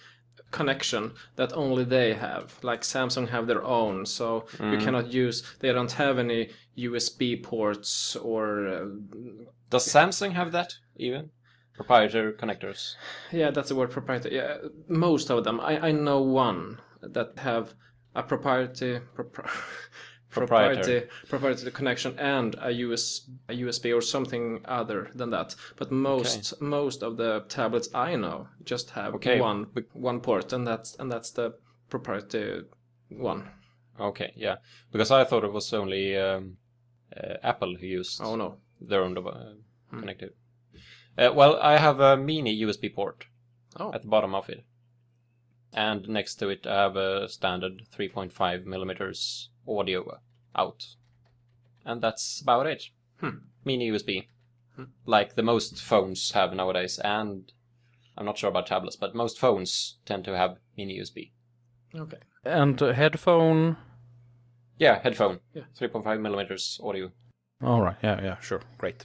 connection 0.50 1.12
that 1.36 1.52
only 1.52 1.84
they 1.84 2.14
have. 2.14 2.58
Like 2.62 2.82
Samsung 2.82 3.28
have 3.28 3.46
their 3.46 3.62
own, 3.62 4.04
so 4.06 4.46
you 4.60 4.78
cannot 4.78 5.12
use. 5.12 5.42
They 5.60 5.72
don't 5.72 5.92
have 5.92 6.18
any 6.18 6.50
USB 6.76 7.40
ports 7.42 8.16
or. 8.16 8.66
Uh, 8.66 8.84
Does 9.70 9.86
Samsung 9.86 10.32
have 10.32 10.50
that 10.52 10.74
even? 10.96 11.30
Proprietary 11.74 12.32
connectors. 12.34 12.96
yeah, 13.32 13.50
that's 13.50 13.68
the 13.68 13.74
word 13.76 13.90
proprietary. 13.90 14.34
Yeah, 14.36 14.56
most 14.88 15.30
of 15.30 15.44
them. 15.44 15.60
I 15.60 15.88
I 15.88 15.92
know 15.92 16.20
one 16.20 16.78
that 17.00 17.38
have 17.38 17.74
a 18.14 18.22
proprietary. 18.22 19.00
Propri- 19.16 19.48
Proprietary. 20.30 21.08
proprietary 21.28 21.72
connection 21.72 22.18
and 22.18 22.54
a 22.60 22.70
US 22.86 23.28
a 23.48 23.54
USB 23.54 23.92
or 23.96 24.00
something 24.00 24.60
other 24.64 25.10
than 25.14 25.30
that. 25.30 25.54
But 25.76 25.90
most 25.90 26.60
most 26.60 27.02
of 27.02 27.16
the 27.16 27.44
tablets 27.48 27.88
I 27.94 28.16
know 28.16 28.48
just 28.64 28.90
have 28.90 29.14
Okay, 29.14 29.40
one 29.40 29.66
one 29.92 30.20
port 30.20 30.52
and 30.52 30.66
that's 30.66 30.96
and 31.00 31.10
that's 31.10 31.30
the 31.32 31.54
proprietary 31.88 32.64
one. 33.08 33.48
Okay, 33.98 34.32
yeah. 34.36 34.56
Because 34.92 35.10
I 35.10 35.24
thought 35.24 35.44
it 35.44 35.52
was 35.52 35.72
only 35.74 36.16
um, 36.16 36.56
uh, 37.16 37.34
Apple 37.42 37.76
who 37.80 37.86
used 37.86 38.20
Oh 38.22 38.36
no. 38.36 38.56
their 38.80 39.02
own 39.02 39.18
uh, 39.18 39.54
connected. 39.98 40.30
Uh, 41.18 41.32
well, 41.34 41.58
I 41.60 41.76
have 41.76 42.00
a 42.00 42.16
mini 42.16 42.56
USB 42.62 42.94
port 42.94 43.26
Oh. 43.78 43.92
at 43.92 44.02
the 44.02 44.08
bottom 44.08 44.34
of 44.34 44.48
it, 44.48 44.64
and 45.72 46.08
next 46.08 46.36
to 46.36 46.48
it 46.48 46.66
I 46.66 46.82
have 46.82 46.96
a 46.96 47.28
standard 47.28 47.82
3.5 47.96 48.64
millimeters 48.64 49.50
audio 49.68 50.18
out, 50.54 50.84
and 51.84 52.02
that's 52.02 52.40
about 52.40 52.66
it. 52.66 52.84
Hmm. 53.20 53.38
Mini 53.64 53.90
USB, 53.90 54.26
like 55.04 55.34
the 55.34 55.42
most 55.42 55.82
phones 55.82 56.32
have 56.32 56.54
nowadays, 56.54 56.98
and 56.98 57.52
I'm 58.16 58.24
not 58.26 58.38
sure 58.38 58.50
about 58.50 58.66
tablets, 58.66 58.96
but 58.96 59.14
most 59.14 59.38
phones 59.38 59.98
tend 60.06 60.24
to 60.24 60.36
have 60.36 60.58
mini 60.76 60.98
USB. 60.98 61.32
Okay. 61.94 62.18
And 62.44 62.80
uh, 62.80 62.92
headphone. 62.92 63.76
Yeah, 64.78 64.98
headphone, 65.00 65.40
Yeah. 65.54 65.64
3.5 65.78 66.20
millimeters 66.20 66.80
audio. 66.82 67.10
All 67.62 67.82
right. 67.82 67.96
Yeah. 68.02 68.22
Yeah. 68.22 68.40
Sure. 68.40 68.62
Great. 68.78 69.04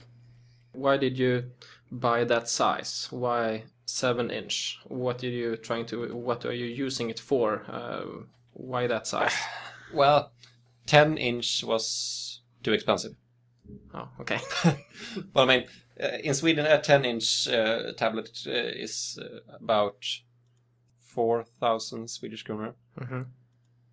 Why 0.72 0.96
did 0.96 1.18
you 1.18 1.50
buy 1.90 2.24
that 2.24 2.48
size? 2.48 3.08
Why 3.10 3.64
seven 3.86 4.30
inch? 4.30 4.78
What 4.84 5.22
are 5.24 5.28
you 5.28 5.56
trying 5.56 5.86
to? 5.86 6.14
What 6.14 6.44
are 6.44 6.52
you 6.52 6.66
using 6.66 7.08
it 7.08 7.18
for? 7.18 7.64
Uh, 7.68 8.24
why 8.52 8.86
that 8.86 9.06
size? 9.06 9.34
Well, 9.94 10.32
10 10.86 11.16
inch 11.16 11.62
was 11.62 12.40
too 12.64 12.72
expensive. 12.72 13.14
Oh, 13.94 14.08
okay. 14.20 14.40
Well, 15.32 15.44
I 15.44 15.46
mean, 15.46 15.64
uh, 16.02 16.18
in 16.24 16.34
Sweden, 16.34 16.66
a 16.66 16.80
10 16.80 17.04
inch 17.04 17.48
uh, 17.48 17.92
tablet 17.92 18.42
uh, 18.46 18.50
is 18.50 19.18
uh, 19.22 19.54
about 19.54 20.04
4,000 20.98 22.10
Swedish 22.10 22.44
kronor. 22.44 22.74
hmm 22.98 23.22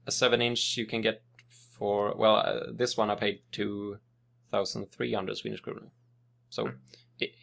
A 0.07 0.11
7 0.11 0.41
inch 0.41 0.77
you 0.77 0.87
can 0.87 1.01
get 1.01 1.21
for, 1.49 2.15
well, 2.15 2.37
uh, 2.37 2.71
this 2.71 2.97
one 2.97 3.11
I 3.11 3.15
paid 3.15 3.41
2,300 3.51 5.37
Swedish 5.37 5.61
kronor. 5.61 5.89
So 6.49 6.67
it, 6.67 6.73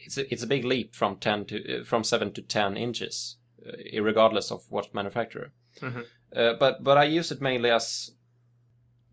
it's, 0.04 0.18
a, 0.18 0.32
it's 0.32 0.42
a 0.42 0.46
big 0.46 0.64
leap 0.64 0.94
from 0.94 1.16
10 1.16 1.44
to, 1.46 1.80
uh, 1.80 1.84
from 1.84 2.04
7 2.04 2.32
to 2.32 2.42
10 2.42 2.76
inches, 2.76 3.37
uh, 3.66 4.02
regardless 4.02 4.50
of 4.50 4.62
what 4.70 4.94
manufacturer. 4.94 5.52
Mhm. 5.80 6.04
Uh, 6.34 6.54
but, 6.58 6.82
but 6.84 6.96
I 6.99 7.04
use 7.04 7.30
it 7.32 7.40
mainly 7.40 7.70
as 7.70 8.12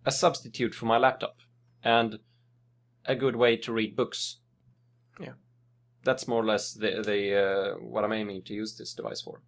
a 0.05 0.11
substitute 0.11 0.75
for 0.75 0.85
my 0.85 0.97
laptop 0.97 1.37
and 1.83 2.19
a 3.05 3.15
good 3.15 3.35
way 3.35 3.57
to 3.57 3.73
read 3.73 3.95
books. 3.95 4.39
Yeah. 5.19 5.33
That's 6.03 6.27
more 6.27 6.41
or 6.41 6.45
less 6.45 6.73
the, 6.73 7.01
the 7.05 7.35
uh, 7.35 7.73
what 7.79 8.03
I'm 8.03 8.13
aiming 8.13 8.43
to 8.43 8.53
use 8.53 8.77
this 8.77 8.93
device 8.93 9.21
for. 9.21 9.41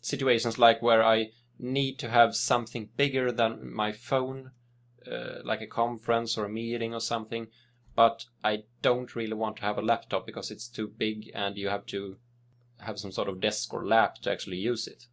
situations 0.00 0.58
like 0.58 0.80
where 0.82 1.02
I 1.02 1.30
need 1.58 1.98
to 1.98 2.08
have 2.08 2.34
something 2.34 2.88
bigger 2.96 3.32
than 3.32 3.72
my 3.74 3.92
phone, 3.92 4.52
uh, 5.10 5.40
like 5.44 5.60
a 5.60 5.66
conference 5.66 6.38
or 6.38 6.44
a 6.44 6.48
meeting 6.48 6.94
or 6.94 7.00
something, 7.00 7.48
but 7.98 8.26
I 8.44 8.62
don't 8.80 9.16
really 9.16 9.34
want 9.34 9.56
to 9.56 9.62
have 9.62 9.76
a 9.76 9.82
laptop 9.82 10.24
because 10.24 10.52
it's 10.52 10.68
too 10.68 10.86
big 10.86 11.32
and 11.34 11.56
you 11.56 11.68
have 11.68 11.84
to 11.86 12.16
have 12.78 12.96
some 12.96 13.10
sort 13.10 13.28
of 13.28 13.40
desk 13.40 13.74
or 13.74 13.84
lap 13.84 14.18
to 14.22 14.30
actually 14.30 14.58
use 14.58 14.86
it. 14.86 15.06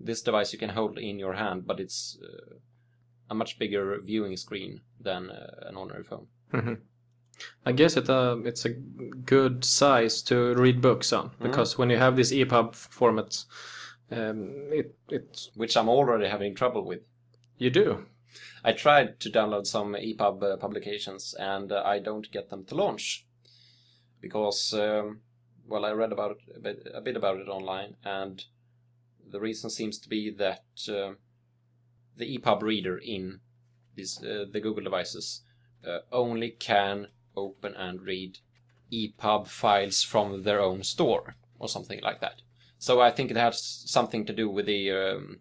This 0.00 0.22
device 0.22 0.54
you 0.54 0.58
can 0.58 0.70
hold 0.70 0.98
in 0.98 1.18
your 1.18 1.34
hand, 1.34 1.66
but 1.66 1.78
it's 1.78 2.16
uh, 2.24 2.54
a 3.28 3.34
much 3.34 3.58
bigger 3.58 4.00
viewing 4.02 4.38
screen 4.38 4.80
than 4.98 5.28
uh, 5.30 5.68
an 5.68 5.76
ordinary 5.76 6.02
phone. 6.02 6.28
I 7.66 7.72
guess 7.72 7.98
it 7.98 8.08
uh, 8.08 8.38
it's 8.42 8.64
a 8.64 8.70
good 8.70 9.62
size 9.62 10.22
to 10.22 10.54
read 10.54 10.80
books 10.80 11.12
on 11.12 11.32
because 11.42 11.76
when 11.76 11.90
you 11.90 11.98
have 11.98 12.16
this 12.16 12.32
EPUB 12.32 12.74
format, 12.74 13.44
um, 14.10 14.70
it 14.72 14.94
it 15.10 15.50
Which 15.54 15.76
I'm 15.76 15.90
already 15.90 16.26
having 16.26 16.54
trouble 16.54 16.86
with. 16.86 17.02
you 17.58 17.68
do. 17.68 18.06
I 18.64 18.72
tried 18.72 19.20
to 19.20 19.30
download 19.30 19.66
some 19.66 19.94
EPUB 19.94 20.42
uh, 20.42 20.56
publications 20.56 21.34
and 21.38 21.72
uh, 21.72 21.82
I 21.84 21.98
don't 21.98 22.30
get 22.30 22.50
them 22.50 22.64
to 22.66 22.74
launch 22.74 23.26
because, 24.20 24.72
um, 24.74 25.20
well, 25.66 25.84
I 25.84 25.92
read 25.92 26.12
about 26.12 26.38
a 26.54 26.60
bit, 26.60 26.86
a 26.92 27.00
bit 27.00 27.16
about 27.16 27.38
it 27.38 27.48
online, 27.48 27.96
and 28.04 28.44
the 29.28 29.40
reason 29.40 29.70
seems 29.70 29.98
to 29.98 30.08
be 30.08 30.30
that 30.30 30.64
uh, 30.88 31.14
the 32.16 32.38
EPUB 32.38 32.62
reader 32.62 32.98
in 32.98 33.40
these 33.94 34.22
uh, 34.22 34.44
the 34.50 34.60
Google 34.60 34.84
devices 34.84 35.42
uh, 35.86 35.98
only 36.12 36.50
can 36.50 37.08
open 37.36 37.74
and 37.74 38.00
read 38.02 38.38
EPUB 38.92 39.46
files 39.46 40.02
from 40.02 40.42
their 40.42 40.60
own 40.60 40.82
store 40.82 41.36
or 41.58 41.68
something 41.68 42.00
like 42.02 42.20
that. 42.20 42.42
So 42.78 43.00
I 43.00 43.10
think 43.10 43.30
it 43.30 43.36
has 43.36 43.62
something 43.86 44.26
to 44.26 44.32
do 44.32 44.48
with 44.48 44.66
the 44.66 44.90
um, 44.90 45.40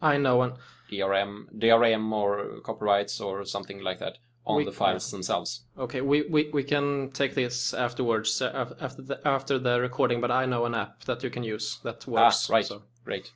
I 0.00 0.18
know, 0.18 0.42
and 0.42 0.54
DRM, 0.90 1.46
DRM 1.58 2.12
or 2.12 2.60
copyrights 2.62 3.20
or 3.20 3.44
something 3.44 3.80
like 3.82 3.98
that 3.98 4.18
on 4.46 4.56
We- 4.58 4.64
the 4.64 4.72
files 4.72 5.10
themselves. 5.10 5.62
okay, 5.76 6.00
we, 6.00 6.22
we, 6.30 6.50
we 6.52 6.62
can 6.62 7.10
take 7.12 7.34
this 7.34 7.74
afterwards 7.74 8.40
uh, 8.40 8.74
after 8.80 9.02
the, 9.02 9.20
after 9.24 9.58
the 9.58 9.80
recording. 9.80 10.20
But 10.20 10.30
I 10.30 10.46
know 10.46 10.64
an 10.66 10.74
app 10.74 11.04
that 11.04 11.22
you 11.24 11.30
can 11.30 11.42
use 11.42 11.78
that 11.82 12.06
works. 12.06 12.48
ah, 12.50 12.54
right, 12.54 12.64
so- 12.66 12.82
great. 13.04 13.32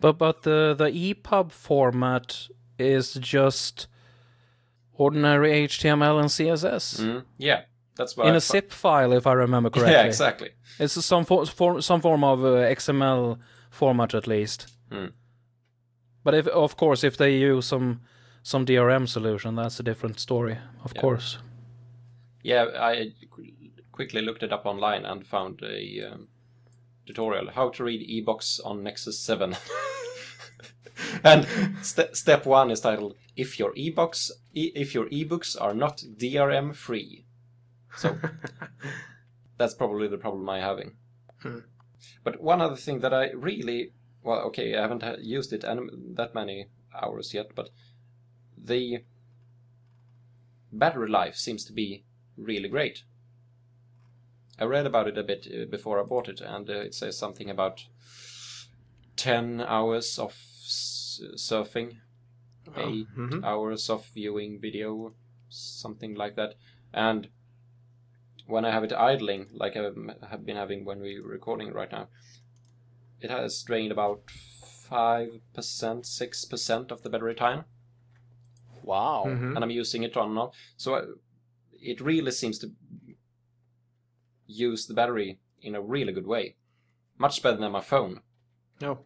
But 0.00 0.18
but 0.18 0.42
the 0.42 0.74
the 0.78 0.90
EPUB 0.90 1.50
format 1.50 2.48
is 2.78 3.14
just 3.14 3.88
ordinary 4.92 5.66
HTML 5.68 6.18
and 6.20 6.28
CSS 6.28 7.00
Mm, 7.00 7.24
yeah, 7.38 7.62
that's 7.96 8.16
what 8.16 8.26
in 8.26 8.34
I 8.34 8.36
a 8.36 8.40
zip 8.40 8.70
file, 8.72 9.12
if 9.12 9.26
I 9.26 9.32
remember 9.32 9.70
correctly. 9.74 9.92
Yeah, 9.92 10.04
exactly. 10.04 10.50
It's 10.78 11.04
some 11.04 11.24
for, 11.24 11.46
for, 11.46 11.80
some 11.82 12.00
form 12.00 12.22
of 12.24 12.44
uh, 12.44 12.48
XML 12.76 13.38
format 13.70 14.14
at 14.14 14.26
least. 14.26 14.66
Hmm. 14.90 15.06
But 16.28 16.34
if 16.34 16.46
of 16.48 16.76
course 16.76 17.04
if 17.04 17.16
they 17.16 17.38
use 17.38 17.64
some 17.66 18.00
some 18.42 18.66
DRM 18.66 19.08
solution, 19.08 19.54
that's 19.56 19.80
a 19.80 19.82
different 19.82 20.20
story. 20.20 20.58
Of 20.84 20.92
Yeah. 20.94 21.00
course. 21.00 21.38
Yeah, 22.42 22.66
I 22.76 23.12
quickly 23.92 24.20
looked 24.20 24.42
it 24.42 24.52
up 24.52 24.66
online 24.66 25.06
and 25.06 25.26
found 25.26 25.62
a 25.62 26.10
um, 26.12 26.28
tutorial 27.06 27.50
how 27.50 27.70
to 27.70 27.84
read 27.84 28.02
ebooks 28.06 28.60
on 28.62 28.82
Nexus 28.82 29.18
7. 29.18 29.56
and 31.24 31.46
st- 31.82 32.14
step 32.14 32.44
one 32.44 32.70
is 32.70 32.80
titled 32.80 33.14
"If 33.34 33.58
your 33.58 33.72
ebooks, 33.74 34.30
e- 34.52 34.72
if 34.74 34.94
your 34.94 35.08
ebooks 35.08 35.56
are 35.58 35.72
not 35.74 36.04
DRM 36.18 36.74
free." 36.74 37.24
So 37.96 38.18
that's 39.56 39.74
probably 39.74 40.08
the 40.08 40.18
problem 40.18 40.46
I'm 40.50 40.62
having. 40.62 40.96
Hmm. 41.42 41.60
But 42.22 42.42
one 42.42 42.60
other 42.60 42.76
thing 42.76 43.00
that 43.00 43.14
I 43.14 43.30
really 43.32 43.92
well, 44.22 44.40
okay, 44.48 44.76
I 44.76 44.82
haven't 44.82 45.24
used 45.24 45.52
it 45.52 45.62
that 45.62 46.34
many 46.34 46.66
hours 46.94 47.34
yet, 47.34 47.54
but 47.54 47.70
the 48.56 49.04
battery 50.72 51.08
life 51.08 51.36
seems 51.36 51.64
to 51.64 51.72
be 51.72 52.04
really 52.36 52.68
great. 52.68 53.04
I 54.58 54.64
read 54.64 54.86
about 54.86 55.08
it 55.08 55.16
a 55.18 55.22
bit 55.22 55.46
uh, 55.46 55.64
before 55.66 56.00
I 56.00 56.02
bought 56.04 56.28
it, 56.28 56.40
and 56.40 56.68
uh, 56.68 56.74
it 56.74 56.94
says 56.94 57.16
something 57.16 57.48
about 57.48 57.86
10 59.16 59.60
hours 59.60 60.18
of 60.18 60.32
s- 60.32 61.20
surfing, 61.36 61.98
Oh, 62.76 62.80
8 62.80 63.08
mhm. 63.16 63.44
hours 63.44 63.88
of 63.88 64.06
viewing 64.08 64.60
video, 64.60 65.14
something 65.48 66.14
like 66.14 66.36
that. 66.36 66.54
And 66.92 67.28
when 68.46 68.64
I 68.64 68.70
have 68.70 68.84
it 68.84 68.92
idling, 68.92 69.48
like 69.52 69.76
I 69.76 69.82
have 70.30 70.44
been 70.44 70.56
having 70.56 70.84
when 70.84 71.00
we're 71.00 71.22
recording 71.22 71.72
right 71.72 71.90
now, 71.92 72.08
it 73.20 73.30
has 73.30 73.62
drained 73.62 73.92
about 73.92 74.22
5%, 74.26 75.46
6% 76.06 76.90
of 76.90 77.02
the 77.02 77.10
battery 77.10 77.34
time 77.34 77.64
Wow. 78.82 79.24
Mhm. 79.26 79.54
and 79.54 79.62
I'm 79.64 79.70
using 79.70 80.02
it 80.02 80.16
on 80.16 80.30
and 80.30 80.38
off. 80.38 80.56
So 80.76 80.94
uh, 80.94 81.04
it 81.72 82.00
really 82.00 82.30
seems 82.30 82.58
to 82.60 82.72
use 84.46 84.86
the 84.86 84.94
battery 84.94 85.40
in 85.60 85.74
a 85.74 85.82
really 85.82 86.12
good 86.12 86.26
way, 86.26 86.56
much 87.18 87.42
better 87.42 87.58
than 87.58 87.72
my 87.72 87.80
phone. 87.82 88.22
No. 88.80 89.04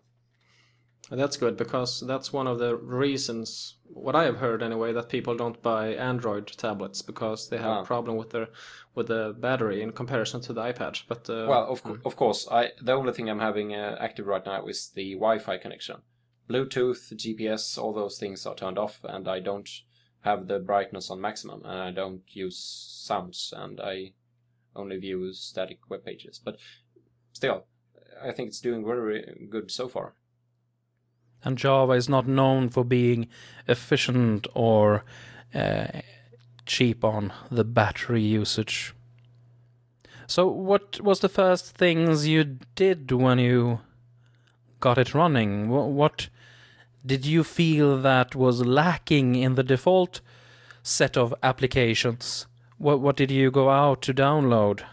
And 1.11 1.19
That's 1.21 1.37
good 1.37 1.57
because 1.57 2.01
that's 2.07 2.33
one 2.33 2.47
of 2.47 2.59
the 2.61 2.77
reasons, 2.77 3.77
what 3.95 4.17
I 4.17 4.25
have 4.25 4.39
heard 4.39 4.63
anyway, 4.63 4.93
that 4.93 5.09
people 5.09 5.37
don't 5.37 5.61
buy 5.63 5.89
Android 5.95 6.47
tablets 6.49 7.03
because 7.03 7.49
they 7.49 7.59
have 7.59 7.67
Ah. 7.79 7.83
a 7.83 7.85
problem 7.85 8.17
with 8.17 8.31
their 8.31 8.49
with 8.95 9.07
the 9.09 9.35
battery 9.39 9.83
in 9.83 9.93
comparison 9.93 10.41
to 10.43 10.53
the 10.53 10.63
iPad. 10.63 11.03
But 11.09 11.29
uh, 11.31 11.47
well, 11.49 11.67
of, 11.73 11.83
co- 11.83 11.99
of 12.05 12.17
course, 12.17 12.49
I 12.51 12.71
the 12.81 12.93
only 12.93 13.13
thing 13.13 13.29
I'm 13.31 13.41
having 13.41 13.75
uh, 13.75 13.97
active 14.01 14.27
right 14.27 14.45
now 14.45 14.67
is 14.67 14.91
the 14.95 15.15
Wi-Fi 15.15 15.59
connection. 15.59 15.97
Bluetooth, 16.49 17.13
GPS, 17.15 17.79
all 17.79 17.93
those 17.95 18.19
things 18.19 18.47
are 18.47 18.55
turned 18.55 18.79
off, 18.79 19.05
and 19.05 19.29
I 19.29 19.41
don't 19.41 19.69
have 20.21 20.49
the 20.49 20.59
brightness 20.59 21.11
on 21.11 21.21
maximum, 21.21 21.63
and 21.65 21.79
I 21.81 21.91
don't 21.91 22.23
use 22.29 22.59
sounds, 23.07 23.53
and 23.57 23.81
I 23.81 24.13
only 24.75 24.99
view 24.99 25.33
static 25.33 25.79
web 25.89 26.05
pages. 26.05 26.39
But 26.45 26.57
still, 27.33 27.67
I 28.23 28.33
think 28.33 28.49
it's 28.49 28.61
doing 28.61 28.85
very 28.85 29.47
good 29.51 29.71
so 29.71 29.89
far. 29.89 30.15
And 31.45 31.59
Java 31.59 31.93
is 31.93 32.09
not 32.09 32.27
known 32.27 32.69
for 32.69 32.85
being 32.85 33.29
efficient 33.67 34.47
or 34.55 35.05
uh, 35.55 35.87
cheap 36.67 37.05
on 37.05 37.33
the 37.51 37.65
battery 37.65 38.23
usage. 38.23 38.95
So, 40.27 40.47
what 40.47 41.01
was 41.01 41.21
the 41.21 41.29
first 41.29 41.77
things 41.77 42.27
you 42.27 42.45
did 42.75 43.11
when 43.11 43.39
you 43.39 43.81
got 44.81 44.99
it 44.99 45.15
running? 45.15 45.69
What, 45.69 46.29
did 47.05 47.27
you 47.27 47.43
feel 47.43 47.99
that 47.99 48.35
was 48.35 48.65
lacking 48.65 49.35
in 49.35 49.57
the 49.57 49.65
default 49.65 50.21
set 50.83 51.17
of 51.17 51.35
applications? 51.43 52.47
What 52.79 53.01
what 53.01 53.17
did 53.17 53.31
you 53.31 53.51
go 53.51 53.71
out 53.71 54.03
to 54.03 54.15
download? 54.15 54.85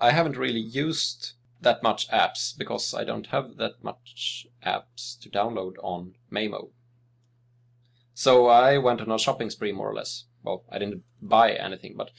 I 0.00 0.12
haven't 0.12 0.36
really 0.36 0.60
used 0.60 1.32
that 1.60 1.82
much 1.82 2.08
apps 2.10 2.56
because 2.56 2.94
I 2.94 3.04
don't 3.04 3.26
have 3.28 3.56
that 3.56 3.82
much 3.82 4.46
apps 4.64 5.18
to 5.20 5.28
download 5.28 5.74
on 5.82 6.14
Maemo. 6.32 6.70
So 8.14 8.46
I 8.46 8.78
went 8.78 9.00
on 9.00 9.10
a 9.10 9.18
shopping 9.18 9.50
spree 9.50 9.72
more 9.72 9.90
or 9.90 9.94
less. 9.94 10.24
Well, 10.42 10.64
I 10.70 10.78
didn't 10.78 11.02
buy 11.20 11.52
anything, 11.52 11.94
but 11.96 12.10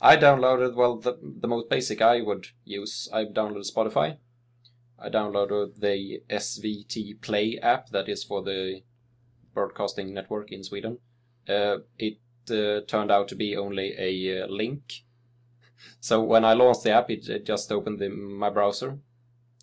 I 0.00 0.16
downloaded, 0.16 0.74
well, 0.74 0.96
the, 0.96 1.18
the 1.22 1.48
most 1.48 1.68
basic 1.68 2.02
I 2.02 2.20
would 2.20 2.48
use. 2.64 3.08
I 3.12 3.24
downloaded 3.24 3.70
Spotify. 3.72 4.18
I 4.98 5.08
downloaded 5.08 5.80
the 5.80 6.22
SVT 6.30 7.20
Play 7.20 7.58
app 7.62 7.90
that 7.90 8.08
is 8.08 8.24
for 8.24 8.42
the 8.42 8.82
broadcasting 9.54 10.12
network 10.14 10.52
in 10.52 10.64
Sweden. 10.64 10.98
Uh, 11.48 11.78
it 11.98 12.18
uh, 12.50 12.80
turned 12.86 13.10
out 13.10 13.28
to 13.28 13.34
be 13.34 13.56
only 13.56 13.94
a 13.98 14.42
uh, 14.42 14.46
link 14.46 15.04
so 16.00 16.22
when 16.22 16.44
I 16.44 16.52
launched 16.54 16.82
the 16.84 16.90
app, 16.92 17.10
it, 17.10 17.28
it 17.28 17.46
just 17.46 17.70
opened 17.72 17.98
the, 17.98 18.08
my 18.08 18.50
browser 18.50 18.98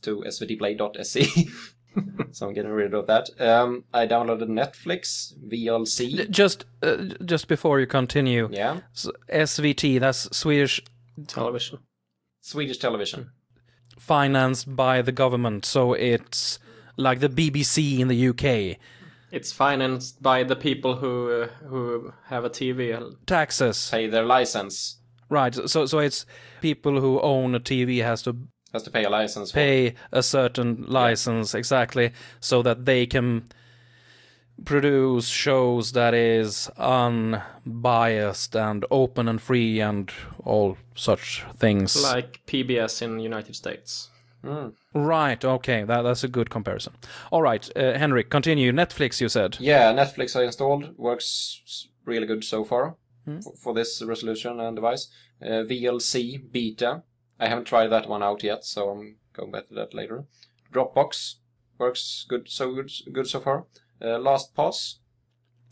to 0.02 0.24
svtplay.se. 0.28 1.48
so 2.32 2.48
I'm 2.48 2.54
getting 2.54 2.72
rid 2.72 2.94
of 2.94 3.08
that. 3.08 3.30
Um, 3.40 3.86
I 3.94 4.08
downloaded 4.08 4.48
Netflix, 4.50 5.34
VLC. 5.48 6.30
Just 6.30 6.66
uh, 6.82 6.98
just 7.26 7.48
before 7.48 7.80
you 7.80 7.88
continue, 7.88 8.50
Yeah, 8.52 8.80
S- 8.96 9.08
SVT, 9.32 10.00
that's 10.00 10.36
Swedish 10.36 10.82
television. 11.28 11.80
Swedish 12.42 12.78
television. 12.78 13.32
financed 13.98 14.76
by 14.76 15.02
the 15.02 15.12
government, 15.12 15.66
so 15.66 15.94
it's 15.94 16.60
like 16.98 17.20
the 17.20 17.30
BBC 17.30 18.00
in 18.00 18.08
the 18.08 18.28
UK. 18.30 18.78
It's 19.32 19.52
financed 19.52 20.22
by 20.22 20.44
the 20.44 20.56
people 20.56 20.96
who 20.98 21.32
uh, 21.32 21.48
who 21.70 22.12
have 22.26 22.44
a 22.46 22.50
TV. 22.50 23.16
Taxes, 23.26 23.90
Pay 23.90 24.08
their 24.08 24.26
license. 24.26 25.00
Right? 25.34 25.54
So 25.70 25.86
so 25.86 26.00
it's 26.00 26.26
people 26.62 27.02
who 27.02 27.20
own 27.22 27.56
a 27.56 27.60
TV 27.60 28.04
has 28.04 28.22
to 28.24 28.36
Has 28.72 28.84
to 28.84 28.92
pay 28.92 29.04
a 29.04 29.10
license 29.10 29.52
for 29.52 29.56
pay 29.56 29.96
a 30.12 30.24
certain 30.24 30.86
license 30.88 31.54
exactly, 31.54 32.12
so 32.40 32.62
that 32.64 32.86
they 32.86 33.06
can 33.06 33.44
produce 34.66 35.28
shows 35.28 35.92
that 35.94 36.14
is 36.14 36.70
unbiased 36.78 38.56
and 38.56 38.86
open 38.92 39.28
and 39.28 39.42
free 39.42 39.82
and 39.82 40.12
all 40.44 40.78
such 40.96 41.44
things. 41.58 42.02
like 42.02 42.42
PBS 42.46 43.02
in 43.02 43.20
United 43.20 43.56
States. 43.56 44.10
Mm. 44.44 44.74
Right. 44.94 45.44
Okay. 45.44 45.84
That, 45.86 46.02
that's 46.02 46.24
a 46.24 46.28
good 46.28 46.50
comparison. 46.50 46.94
All 47.32 47.42
right, 47.42 47.70
uh, 47.78 47.98
Henrik, 47.98 48.30
continue. 48.30 48.72
Netflix, 48.72 49.22
you 49.22 49.30
said. 49.30 49.58
Yeah, 49.60 49.94
Netflix 49.94 50.36
I 50.36 50.44
installed 50.44 50.98
works 50.98 51.88
really 52.06 52.28
good 52.28 52.44
so 52.44 52.64
far 52.66 52.96
Hmm. 53.26 53.38
f- 53.38 53.58
for 53.58 53.74
this 53.74 54.02
resolution 54.04 54.60
and 54.60 54.76
device. 54.76 55.10
Uh, 55.42 55.64
VLC 55.64 56.38
beta. 56.52 57.04
I 57.40 57.48
haven't 57.48 57.66
tried 57.66 57.88
that 57.88 58.08
one 58.10 58.24
out 58.24 58.44
yet, 58.44 58.64
so 58.66 58.90
I'm 58.90 59.16
going 59.34 59.52
back 59.52 59.68
to 59.70 59.74
that 59.76 59.94
later. 59.94 60.26
Dropbox 60.72 61.36
works 61.78 62.26
good, 62.28 62.50
so 62.50 62.74
good, 62.74 62.92
good 63.12 63.28
so 63.28 63.40
far. 63.40 63.66
Uh, 64.02 64.18
LastPass 64.20 64.98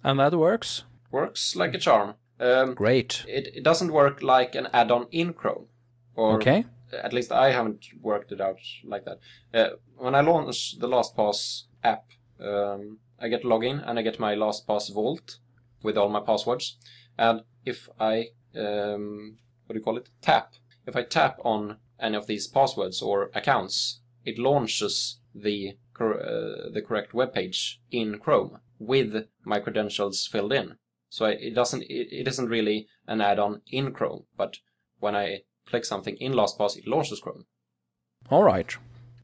And 0.03 0.19
that 0.19 0.33
works. 0.33 0.83
works 1.11 1.55
like 1.55 1.73
a 1.73 1.77
charm. 1.79 2.15
Um, 2.39 2.73
Great. 2.73 3.23
it, 3.27 3.47
it 3.55 3.63
doesn't 3.63 3.91
work 3.93 4.21
like 4.23 4.55
an 4.55 4.67
add-on 4.73 5.07
in 5.11 5.33
Chrome, 5.33 5.67
or 6.15 6.35
Okay. 6.35 6.65
at 6.91 7.13
least 7.13 7.31
I 7.31 7.51
haven't 7.51 7.85
worked 8.01 8.31
it 8.31 8.41
out 8.41 8.57
like 8.83 9.05
that. 9.05 9.19
Uh, 9.53 9.75
when 9.97 10.15
I 10.15 10.21
launch 10.21 10.79
the 10.79 10.87
LastPass 10.87 11.63
app, 11.83 12.05
um, 12.39 12.97
I 13.19 13.27
get 13.27 13.43
login 13.43 13.87
and 13.87 13.99
I 13.99 14.01
get 14.01 14.19
my 14.19 14.35
LastPass 14.35 14.91
vault 14.93 15.37
with 15.83 15.97
all 15.97 16.09
my 16.09 16.19
passwords. 16.21 16.77
And 17.21 17.41
if 17.65 17.87
I, 17.99 18.29
um, 18.55 19.37
what 19.67 19.73
do 19.73 19.79
you 19.79 19.83
call 19.83 19.97
it? 19.97 20.09
Tap. 20.23 20.53
If 20.87 20.95
I 20.95 21.03
tap 21.03 21.37
on 21.45 21.77
any 21.99 22.17
of 22.17 22.25
these 22.25 22.47
passwords 22.47 22.99
or 22.99 23.29
accounts, 23.35 24.01
it 24.25 24.39
launches 24.39 25.19
the 25.35 25.77
cor- 25.93 26.19
uh, 26.19 26.71
the 26.73 26.81
correct 26.81 27.13
web 27.13 27.31
page 27.35 27.79
in 27.91 28.17
Chrome 28.17 28.57
with 28.79 29.27
my 29.45 29.59
credentials 29.59 30.25
filled 30.25 30.51
in. 30.51 30.77
So 31.09 31.25
I, 31.25 31.31
it 31.33 31.53
doesn't 31.53 31.83
it, 31.83 32.07
it 32.11 32.27
isn't 32.27 32.49
really 32.49 32.87
an 33.05 33.21
add-on 33.21 33.61
in 33.67 33.91
Chrome, 33.93 34.25
but 34.35 34.57
when 34.99 35.15
I 35.15 35.41
click 35.67 35.85
something 35.85 36.17
in 36.17 36.33
LastPass, 36.33 36.75
it 36.75 36.87
launches 36.87 37.19
Chrome 37.19 37.45
All 38.31 38.43
right. 38.43 38.75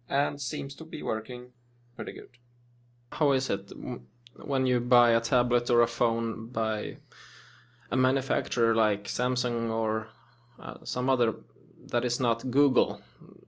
and 0.07 0.39
seems 0.39 0.75
to 0.75 0.85
be 0.85 1.01
working 1.01 1.53
pretty 1.95 2.13
good. 2.13 2.37
How 3.11 3.31
is 3.31 3.49
it 3.49 3.71
when 4.35 4.67
you 4.67 4.79
buy 4.81 5.11
a 5.11 5.19
tablet 5.19 5.71
or 5.71 5.81
a 5.81 5.87
phone 5.87 6.49
by 6.49 6.97
a 7.91 7.97
manufacturer 7.97 8.75
like 8.75 9.05
Samsung 9.05 9.69
or 9.69 10.07
uh, 10.59 10.77
some 10.83 11.09
other 11.09 11.35
that 11.87 12.03
is 12.03 12.19
not 12.19 12.49
Google 12.51 13.01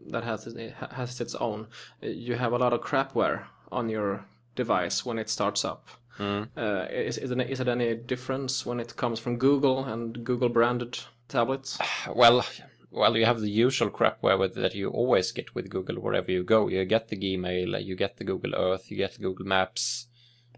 that 0.07 0.23
has 0.23 0.47
it 0.47 0.73
has 0.91 1.21
its 1.21 1.35
own? 1.35 1.67
You 2.01 2.35
have 2.35 2.53
a 2.53 2.57
lot 2.57 2.73
of 2.73 2.81
crapware 2.81 3.45
on 3.71 3.89
your 3.89 4.25
device 4.55 5.05
when 5.05 5.19
it 5.19 5.29
starts 5.29 5.63
up. 5.65 5.87
Uh, 6.19 6.85
is, 6.91 7.17
is, 7.17 7.31
it, 7.31 7.39
is 7.49 7.59
it 7.61 7.67
any 7.69 7.95
difference 7.95 8.65
when 8.65 8.79
it 8.79 8.95
comes 8.97 9.19
from 9.19 9.37
Google 9.37 9.85
and 9.85 10.23
Google 10.25 10.49
branded 10.49 10.99
tablets? 11.29 11.79
Well, 12.13 12.45
well, 12.91 13.15
you 13.15 13.25
have 13.25 13.39
the 13.39 13.49
usual 13.49 13.89
crapware 13.89 14.53
that 14.53 14.75
you 14.75 14.89
always 14.89 15.31
get 15.31 15.53
with 15.55 15.69
Google 15.69 15.97
wherever 15.97 16.31
you 16.31 16.43
go. 16.43 16.67
You 16.67 16.83
get 16.85 17.07
the 17.07 17.15
Gmail, 17.15 17.85
you 17.85 17.95
get 17.95 18.17
the 18.17 18.23
Google 18.23 18.55
Earth, 18.55 18.89
you 18.89 18.97
get 18.97 19.21
Google 19.21 19.45
Maps. 19.45 20.07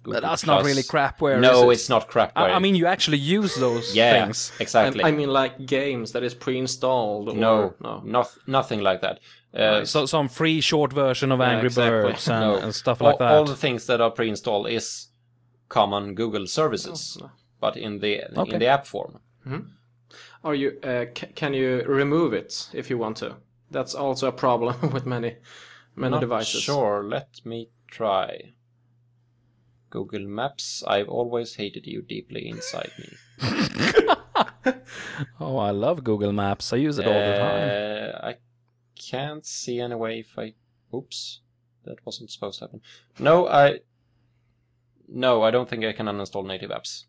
Google 0.04 0.22
But 0.22 0.28
that's 0.28 0.46
not 0.46 0.64
really 0.66 0.84
crapware. 0.84 1.40
No, 1.40 1.70
is 1.70 1.80
it? 1.80 1.82
it's 1.82 1.90
not 1.90 2.10
crapware. 2.10 2.32
I, 2.36 2.52
I 2.54 2.60
mean, 2.60 2.76
you 2.76 2.88
actually 2.88 3.18
use 3.20 3.56
those 3.56 3.96
yeah, 3.96 4.14
things. 4.26 4.52
exactly. 4.60 5.04
I, 5.04 5.10
I 5.10 5.12
mean, 5.12 5.30
like 5.30 5.66
games 5.66 6.12
that 6.14 6.24
is 6.24 6.34
pre-installed. 6.34 7.30
Or, 7.30 7.36
no, 7.36 7.74
no. 7.80 8.02
noth- 8.04 8.40
nothing 8.48 8.82
like 8.82 9.02
that. 9.02 9.20
Uh, 9.54 9.86
So 9.86 10.06
some 10.08 10.28
free 10.30 10.62
short 10.62 10.94
version 10.94 11.32
of 11.32 11.40
Angry 11.42 11.68
exactly. 11.68 12.12
Birds 12.12 12.28
and, 12.30 12.40
no. 12.40 12.56
and 12.58 12.74
stuff 12.74 13.02
all, 13.02 13.08
like 13.10 13.20
that. 13.20 13.32
all 13.32 13.46
the 13.46 13.56
things 13.56 13.86
that 13.86 14.02
are 14.02 14.12
pre-installed 14.12 14.68
is 14.70 15.08
common 15.70 16.16
Google 16.16 16.48
services, 16.48 17.18
Oh, 17.22 17.30
but 17.60 17.76
in 17.78 18.00
the 18.00 18.24
Okay. 18.38 18.54
in 18.54 18.60
the 18.60 18.68
app 18.68 18.86
form. 18.88 19.20
Are 20.44 20.56
you 20.56 20.80
uh, 20.84 21.06
c- 21.18 21.28
can 21.36 21.54
you 21.54 21.84
remove 21.88 22.34
it 22.34 22.70
if 22.74 22.90
you 22.90 22.98
want 22.98 23.18
to? 23.18 23.36
That's 23.70 23.94
also 23.96 24.28
a 24.28 24.32
problem 24.32 24.92
with 24.94 25.06
many 25.06 25.36
many 25.96 26.12
Not 26.12 26.22
devices. 26.22 26.62
Sure, 26.64 27.04
let 27.04 27.28
me 27.46 27.70
try. 27.88 28.54
Google 29.91 30.25
Maps, 30.25 30.84
I've 30.88 31.08
always 31.10 31.56
hated 31.56 31.86
you 31.86 32.01
deeply 32.01 32.47
inside 32.49 32.91
me. 32.97 33.10
Oh, 35.39 35.58
I 35.58 35.71
love 35.71 36.04
Google 36.04 36.32
Maps. 36.32 36.71
I 36.73 36.77
use 36.77 36.97
it 36.97 37.08
all 37.08 37.13
the 37.13 37.38
time. 37.38 37.69
Uh, 37.69 38.27
I 38.27 38.36
can't 38.95 39.45
see 39.45 39.80
any 39.80 39.95
way 39.95 40.19
if 40.19 40.38
I. 40.38 40.54
Oops, 40.93 41.41
that 41.86 42.06
wasn't 42.06 42.30
supposed 42.32 42.60
to 42.60 42.65
happen. 42.65 42.82
No, 43.19 43.47
I. 43.47 43.80
No, 45.08 45.41
I 45.41 45.51
don't 45.51 45.69
think 45.69 45.84
I 45.84 45.93
can 45.93 46.06
uninstall 46.06 46.45
native 46.45 46.69
apps. 46.71 47.06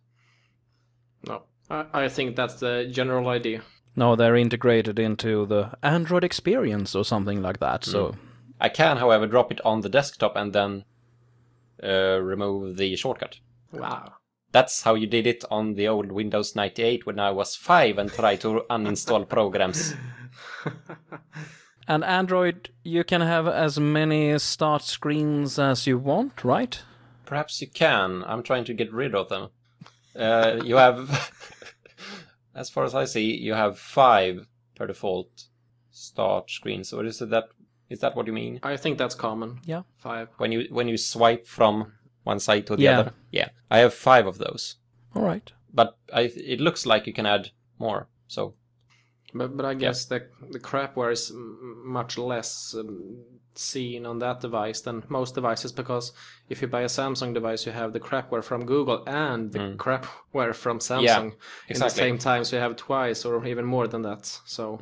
No, 1.27 1.43
I, 1.71 1.87
I 1.93 2.09
think 2.09 2.37
that's 2.37 2.55
the 2.55 2.89
general 2.91 3.29
idea. 3.29 3.63
No, 3.95 4.17
they're 4.17 4.37
integrated 4.37 4.99
into 4.99 5.47
the 5.47 5.73
Android 5.83 6.25
experience 6.25 6.95
or 6.95 7.05
something 7.05 7.43
like 7.43 7.61
that. 7.61 7.85
So 7.85 8.15
I 8.61 8.71
can, 8.71 8.97
however, 8.97 9.27
drop 9.27 9.53
it 9.53 9.61
on 9.65 9.83
the 9.83 9.89
desktop 9.89 10.37
and 10.37 10.53
then 10.53 10.85
uh, 11.83 12.21
remove 12.21 12.77
the 12.77 12.95
shortcut. 12.97 13.39
Wow. 13.73 14.15
That's 14.53 14.83
how 14.83 14.95
you 14.95 15.07
did 15.07 15.27
it 15.27 15.45
on 15.51 15.75
the 15.75 15.89
old 15.89 16.13
Windows 16.13 16.55
98 16.55 17.07
when 17.07 17.19
I 17.19 17.31
was 17.31 17.57
five 17.57 17.99
and 17.99 18.13
tried 18.13 18.43
to 18.43 18.65
uninstall 18.71 19.29
programs. 19.29 19.95
And 21.89 22.05
Android, 22.05 22.71
you 22.85 23.03
can 23.03 23.21
have 23.21 23.49
as 23.49 23.79
many 23.79 24.39
start 24.39 24.83
screens 24.83 25.59
as 25.59 25.87
you 25.87 25.99
want, 25.99 26.45
right? 26.45 26.81
Perhaps 27.27 27.61
you 27.61 27.67
can. 27.67 28.23
I'm 28.27 28.43
trying 28.43 28.65
to 28.65 28.75
get 28.75 28.93
rid 28.93 29.15
of 29.15 29.29
them. 29.29 29.51
Uh, 30.15 30.61
you 30.65 30.77
have, 30.77 31.33
as 32.55 32.71
far 32.71 32.85
as 32.85 32.95
I 32.95 33.05
see, 33.05 33.37
you 33.37 33.55
have 33.55 33.79
five 33.79 34.47
per 34.77 34.87
default 34.87 35.47
start 35.91 36.51
screens. 36.51 36.93
Or 36.93 37.05
is 37.05 37.21
it 37.21 37.31
that? 37.31 37.49
Is 37.93 38.01
that 38.01 38.17
what 38.17 38.27
you 38.27 38.33
mean? 38.33 38.59
I 38.63 38.77
think 38.77 38.99
that's 38.99 39.15
common. 39.15 39.61
Yeah. 39.67 39.83
Five. 39.99 40.29
When 40.39 40.53
you 40.53 40.67
when 40.71 40.89
you 40.89 40.97
swipe 40.97 41.47
from 41.47 41.93
one 42.25 42.41
side 42.41 42.67
to 42.67 42.77
the 42.77 42.83
Yeah. 42.85 43.01
other? 43.01 43.13
Yeah, 43.31 43.49
I 43.71 43.79
have 43.79 43.93
five 43.95 44.27
of 44.27 44.39
those. 44.39 44.77
All 45.15 45.23
right. 45.23 45.53
But 45.75 45.97
I, 46.13 46.23
it 46.55 46.61
looks 46.61 46.87
like 46.87 47.07
you 47.07 47.13
can 47.13 47.27
add 47.27 47.51
more. 47.79 48.09
So 48.29 48.55
But 49.35 49.57
but 49.57 49.67
I 49.67 49.75
guess 49.75 50.07
the 50.07 50.19
the 50.51 50.59
crapware 50.61 51.13
is 51.13 51.33
much 51.99 52.19
less 52.19 52.75
um, 52.75 53.25
seen 53.55 54.07
on 54.07 54.19
that 54.19 54.41
device 54.41 54.81
than 54.83 55.03
most 55.09 55.35
devices 55.35 55.73
because 55.73 56.13
if 56.49 56.63
you 56.63 56.69
buy 56.69 56.83
a 56.83 56.89
Samsung 56.89 57.35
device, 57.35 57.67
you 57.67 57.73
have 57.73 57.93
the 57.93 58.01
crapware 58.01 58.43
from 58.45 58.65
Google 58.67 59.03
and 59.07 59.53
the 59.53 59.59
crapware 59.77 60.55
from 60.65 60.79
Samsung 60.81 61.33
in 61.69 61.79
the 61.79 61.89
same 61.91 62.19
time. 62.19 62.45
So 62.45 62.57
you 62.57 62.63
have 62.63 62.77
twice 62.77 63.25
or 63.29 63.47
even 63.47 63.65
more 63.67 63.89
than 63.89 64.03
that. 64.03 64.41
So 64.47 64.79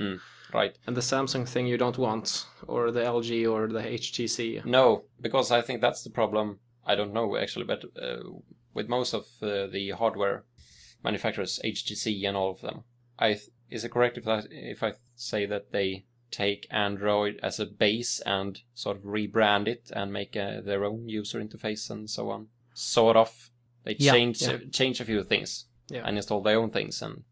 right. 0.55 0.77
and 0.87 0.97
the 0.97 1.01
Samsung 1.01 1.49
thing 1.49 1.67
you 1.67 1.77
don't 1.79 1.99
want, 1.99 2.47
or 2.67 2.91
the 2.91 3.01
LG 3.01 3.51
or 3.51 3.69
the 3.69 3.81
HTC. 3.83 4.65
No, 4.65 5.05
because 5.21 5.51
I 5.51 5.61
think 5.63 5.81
that's 5.81 6.03
the 6.03 6.11
problem. 6.11 6.59
I 6.87 6.95
don't 6.95 7.13
know 7.13 7.37
actually, 7.37 7.65
but 7.67 7.85
uh, 8.01 8.19
with 8.75 8.89
most 8.89 9.15
of 9.15 9.25
uh, 9.43 9.67
the 9.67 9.91
hardware 9.99 10.45
manufacturers, 11.03 11.61
HTC 11.65 12.27
and 12.27 12.37
all 12.37 12.51
of 12.51 12.61
them, 12.61 12.85
I 13.19 13.35
th- 13.35 13.51
is 13.71 13.85
it 13.85 13.91
correct 13.93 14.19
if 14.19 14.27
I 14.27 14.43
if 14.51 14.83
I 14.83 14.95
say 15.15 15.47
that 15.47 15.73
they 15.73 16.05
take 16.31 16.67
Android 16.71 17.39
as 17.43 17.59
a 17.61 17.67
base 17.67 18.21
and 18.25 18.61
sort 18.75 18.97
of 18.97 19.03
rebrand 19.03 19.67
it 19.69 19.91
and 19.95 20.13
make 20.13 20.37
uh, 20.37 20.61
their 20.61 20.85
own 20.85 21.09
user 21.09 21.41
interface 21.41 21.91
and 21.91 22.09
so 22.09 22.31
on? 22.31 22.49
Sort 22.75 23.17
of. 23.17 23.51
They 23.85 23.97
Yeah, 23.99 24.13
change 24.13 24.43
yeah. 24.43 24.59
change 24.73 25.01
a 25.01 25.05
few 25.05 25.23
things 25.25 25.67
Yeah. 25.89 26.03
and 26.07 26.17
install 26.17 26.43
their 26.43 26.59
own 26.59 26.71
things 26.71 27.03
and 27.03 27.25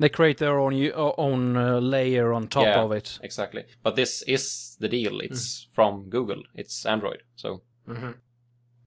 They 0.00 0.08
create 0.08 0.38
their 0.38 0.58
own 0.58 0.74
uh, 0.74 1.12
own 1.18 1.56
uh, 1.56 1.78
layer 1.80 2.32
on 2.32 2.48
top 2.48 2.64
Yeah. 2.64 2.82
of 2.84 2.92
it. 2.92 3.18
exactly. 3.22 3.64
But 3.82 3.94
this 3.96 4.22
is 4.26 4.76
the 4.80 4.88
deal. 4.88 5.20
It's 5.20 5.68
from 5.74 6.08
Google. 6.08 6.42
It's 6.54 6.86
Android. 6.86 7.22
So 7.36 7.60
Mm-hmm. 7.88 8.12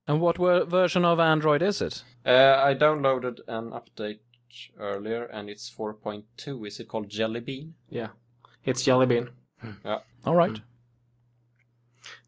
And 0.07 0.19
what 0.21 0.37
ver- 0.37 0.65
version 0.65 1.05
of 1.05 1.19
Android 1.19 1.61
is 1.61 1.81
it? 1.81 2.03
Uh, 2.25 2.55
I 2.69 2.73
downloaded 2.75 3.39
an 3.47 3.71
update 3.71 4.19
earlier, 4.79 5.25
and 5.25 5.49
it's 5.49 5.69
4.2. 5.69 6.67
Is 6.67 6.79
it 6.79 6.87
called 6.87 7.09
Jelly 7.09 7.39
Bean? 7.39 7.73
Yeah, 7.89 8.09
it's 8.65 8.83
Jelly 8.83 9.05
Bean. 9.05 9.29
Yeah. 9.85 9.99
All 10.25 10.35
right. 10.35 10.59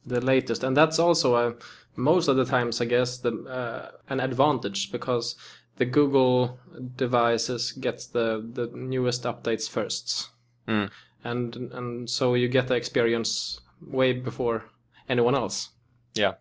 the 0.06 0.22
latest 0.22 0.64
and 0.64 0.78
that's 0.78 1.00
also 1.00 1.36
uh, 1.36 1.54
most 1.96 2.28
of 2.28 2.36
the 2.38 2.46
times 2.46 2.80
i 2.82 2.86
guess 2.86 3.18
the 3.20 3.32
uh, 3.50 3.92
an 4.10 4.20
advantage 4.20 4.92
because 4.92 5.36
the 5.78 5.86
google 5.86 6.58
devices 6.96 7.72
gets 7.74 8.08
the 8.08 8.42
the 8.54 8.68
newest 8.74 9.24
updates 9.24 9.70
first 9.70 10.30
Mm. 10.68 10.90
and 11.24 11.56
and 11.74 12.10
so 12.10 12.34
you 12.34 12.48
get 12.48 12.68
the 12.68 12.76
experience 12.76 13.60
way 13.82 14.14
before 14.14 14.64
anyone 15.10 15.36
else 15.36 15.70
Yeah. 16.16 16.34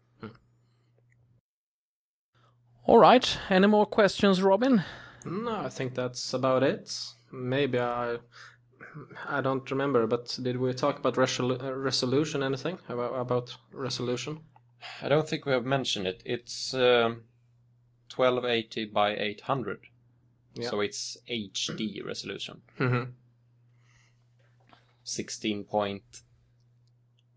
All 2.86 2.98
right. 2.98 3.38
Any 3.50 3.66
more 3.66 3.86
questions, 3.86 4.42
Robin? 4.42 4.82
no 5.26 5.56
i 5.56 5.70
think 5.70 5.94
that's 5.94 6.34
about 6.34 6.62
it 6.62 6.92
maybe 7.32 7.78
i 7.78 8.18
i 9.26 9.40
don't 9.40 9.70
remember 9.70 10.06
but 10.06 10.38
did 10.42 10.58
we 10.58 10.70
talk 10.74 10.98
about 10.98 11.14
resol- 11.14 11.62
uh, 11.64 11.72
resolution 11.72 12.42
anything 12.42 12.76
about, 12.90 13.14
about 13.18 13.56
resolution 13.72 14.40
I 15.02 15.08
don't 15.08 15.26
think 15.26 15.46
we 15.46 15.52
have 15.52 15.64
mentioned 15.64 16.06
it. 16.06 16.22
It's 16.26 16.74
um, 16.74 17.22
1280 18.14 18.86
by 18.86 19.14
800. 19.14 19.80
Yeah. 20.54 20.70
So 20.70 20.80
it's 20.80 21.16
HD 21.28 22.04
resolution. 22.04 22.62
mm-hmm. 22.78 23.10
16.8 25.04 26.00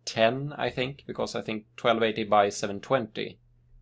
10, 0.08 0.53
I 0.58 0.69
think, 0.69 1.03
because 1.06 1.36
I 1.36 1.41
think 1.41 1.65
1280 1.80 2.23
by 2.30 2.49
720, 2.49 3.38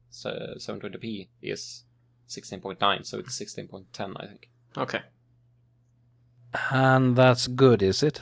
so 0.10 0.56
720p 0.58 1.28
is 1.42 1.84
16.9, 2.28 3.06
so 3.06 3.20
it's 3.20 3.40
16.10, 3.40 4.14
I 4.18 4.26
think. 4.26 4.50
Okay. 4.76 5.02
And 6.72 7.16
that's 7.16 7.48
good, 7.48 7.84
is 7.84 8.02
it? 8.02 8.20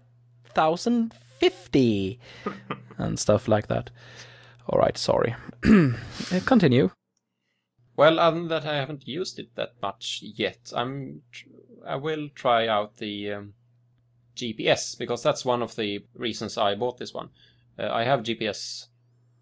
1050 0.54 2.20
and 2.98 3.20
stuff 3.20 3.48
like 3.48 3.68
that. 3.68 3.90
All 4.68 4.80
right, 4.80 4.98
sorry. 4.98 5.36
Uh, 5.66 6.40
Continue. 6.46 6.90
Well, 7.98 8.20
other 8.20 8.38
than 8.40 8.48
that, 8.50 8.66
I 8.66 8.76
haven't 8.76 9.08
used 9.08 9.38
it 9.40 9.56
that 9.56 9.74
much 9.82 10.20
yet. 10.22 10.72
I'm, 10.76 11.22
tr- 11.32 11.48
I 11.86 11.96
will 11.96 12.30
try 12.34 12.68
out 12.68 12.98
the 12.98 13.32
um, 13.34 13.54
GPS 14.36 14.98
because 14.98 15.24
that's 15.24 15.46
one 15.46 15.62
of 15.62 15.76
the 15.76 16.06
reasons 16.14 16.58
I 16.58 16.76
bought 16.76 16.98
this 16.98 17.14
one. 17.14 17.30
Uh, 17.78 17.90
I 17.92 18.04
have 18.04 18.22
GPS, 18.22 18.88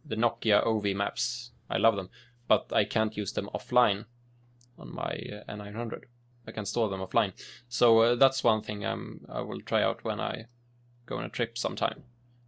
the 0.06 0.16
Nokia 0.16 0.66
Ovi 0.66 0.96
Maps. 0.96 1.52
I 1.70 1.78
love 1.78 1.96
them, 1.96 2.10
but 2.48 2.72
I 2.72 2.84
can't 2.86 3.18
use 3.18 3.34
them 3.34 3.50
offline 3.54 4.06
on 4.78 4.94
my 4.94 5.20
uh, 5.48 5.52
N900. 5.52 6.04
I 6.46 6.52
can 6.52 6.66
store 6.66 6.90
them 6.90 7.00
offline. 7.00 7.34
So 7.70 8.00
uh, 8.00 8.16
that's 8.16 8.44
one 8.44 8.62
thing 8.62 8.86
um, 8.86 9.22
I 9.30 9.42
will 9.42 9.62
try 9.62 9.82
out 9.82 10.04
when 10.04 10.20
I 10.20 10.48
go 11.06 11.18
on 11.18 11.26
a 11.26 11.30
trip 11.30 11.58
sometime 11.58 12.04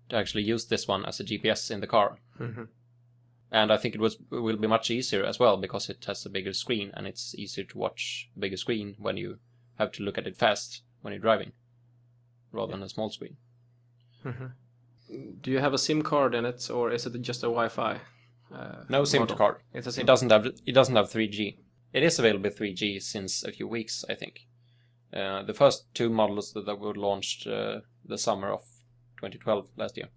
to 0.10 0.16
actually 0.16 0.44
use 0.44 0.66
this 0.66 0.88
one 0.88 1.06
as 1.06 1.20
a 1.20 1.24
GPS 1.24 1.72
in 1.72 1.80
the 1.80 1.88
car. 1.88 2.20
Mhm. 2.40 2.68
And 3.52 3.72
I 3.72 3.78
think 3.78 3.96
it 3.96 4.02
was 4.02 4.18
will 4.30 4.58
be 4.58 4.68
much 4.68 4.92
easier 4.92 5.24
as 5.24 5.40
well 5.40 5.56
because 5.56 5.90
it 5.90 6.04
has 6.06 6.26
a 6.26 6.30
bigger 6.30 6.52
screen 6.52 6.92
and 6.94 7.08
it's 7.08 7.34
easier 7.36 7.64
to 7.66 7.78
watch 7.78 8.30
a 8.36 8.40
bigger 8.40 8.58
screen 8.58 8.96
when 8.98 9.18
you 9.18 9.40
have 9.76 9.92
to 9.94 10.04
look 10.04 10.18
at 10.18 10.28
it 10.28 10.36
fast 10.36 10.82
when 11.02 11.14
you're 11.14 11.22
driving, 11.22 11.54
rather 12.56 12.72
than 12.72 12.84
a 12.84 12.90
small 12.90 13.10
screen. 13.10 13.38
Do 15.42 15.52
you 15.52 15.60
have 15.60 15.74
a 15.74 15.78
SIM 15.78 16.02
card 16.02 16.34
in 16.34 16.46
it, 16.46 16.70
or 16.72 16.92
is 16.92 17.06
it 17.06 17.22
just 17.22 17.44
a 17.44 17.48
Wi-Fi? 17.48 18.00
Uh, 18.54 18.84
No 18.90 19.04
SIM 19.06 19.22
model? 19.22 19.38
card. 19.38 19.58
It's 19.74 19.98
a 19.98 20.02
It 20.02 20.08
doesn't 20.08 20.32
have 20.32 20.46
it 20.46 20.72
doesn't 20.74 20.96
have 20.96 21.10
3G. 21.12 21.60
It 21.94 22.04
is 22.04 22.20
available 22.20 22.50
3G 22.50 23.02
since 23.02 23.44
a 23.44 23.52
few 23.52 23.68
weeks, 23.68 24.04
I 24.10 24.16
think. 24.16 24.48
Uh, 25.14 25.44
the 25.44 25.54
first 25.54 25.94
two 25.94 26.10
models 26.10 26.52
that 26.54 26.66
that 26.66 26.80
were 26.80 26.96
launched 26.96 27.48
uh, 27.48 27.82
the 28.04 28.18
summer 28.18 28.52
of 28.52 28.62
2012 29.18 29.70
last 29.78 29.96
year 29.98 30.10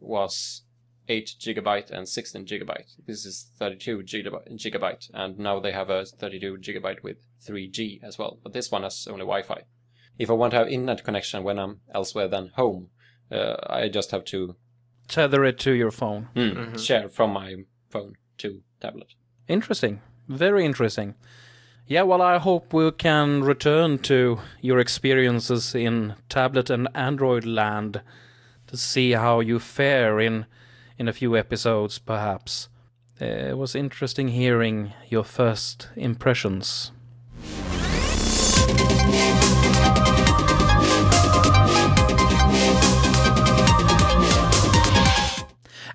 was 0.00 0.62
8 1.08 1.34
gigabyte 1.40 1.90
and 1.90 2.06
16 2.08 2.44
gigabyte. 2.46 2.90
This 3.06 3.24
is 3.24 3.50
32 3.58 3.98
gigabyte, 4.02 4.52
gigabyte, 4.56 5.10
and 5.14 5.38
now 5.38 5.58
they 5.60 5.72
have 5.72 5.90
a 5.90 6.04
32 6.04 6.58
gigabyte 6.58 7.02
with 7.02 7.16
3G 7.46 8.02
as 8.02 8.18
well. 8.18 8.38
But 8.42 8.52
this 8.52 8.70
one 8.70 8.82
has 8.82 9.06
only 9.08 9.24
Wi-Fi. 9.24 9.62
If 10.18 10.30
I 10.30 10.34
want 10.34 10.50
to 10.52 10.58
have 10.58 10.68
internet 10.68 11.04
connection 11.04 11.44
when 11.44 11.58
I'm 11.58 11.80
elsewhere 11.94 12.28
than 12.28 12.50
home, 12.54 12.88
uh, 13.30 13.56
I 13.66 13.88
just 13.88 14.10
have 14.10 14.24
to 14.26 14.56
Tether 15.06 15.44
it 15.44 15.58
to 15.60 15.72
your 15.72 15.90
phone. 15.90 16.28
mm, 16.34 16.78
share 16.78 17.08
from 17.08 17.32
my 17.32 17.64
phone 17.88 18.14
to 18.38 18.60
tablet. 18.80 19.14
Interesting. 19.46 20.00
Very 20.28 20.64
interesting. 20.64 21.14
Yeah, 21.86 22.02
well, 22.02 22.20
I 22.20 22.36
hope 22.36 22.74
we 22.74 22.90
can 22.90 23.42
return 23.42 23.98
to 24.00 24.40
your 24.60 24.78
experiences 24.78 25.74
in 25.74 26.16
tablet 26.28 26.68
and 26.68 26.88
Android 26.94 27.46
land 27.46 28.02
to 28.66 28.76
see 28.76 29.12
how 29.12 29.40
you 29.40 29.58
fare 29.58 30.20
in 30.20 30.44
in 30.98 31.08
a 31.08 31.12
few 31.12 31.36
episodes, 31.36 31.98
perhaps. 31.98 32.68
Uh, 33.20 33.24
it 33.24 33.56
was 33.56 33.74
interesting 33.74 34.28
hearing 34.28 34.92
your 35.08 35.24
first 35.24 35.88
impressions. 35.96 36.92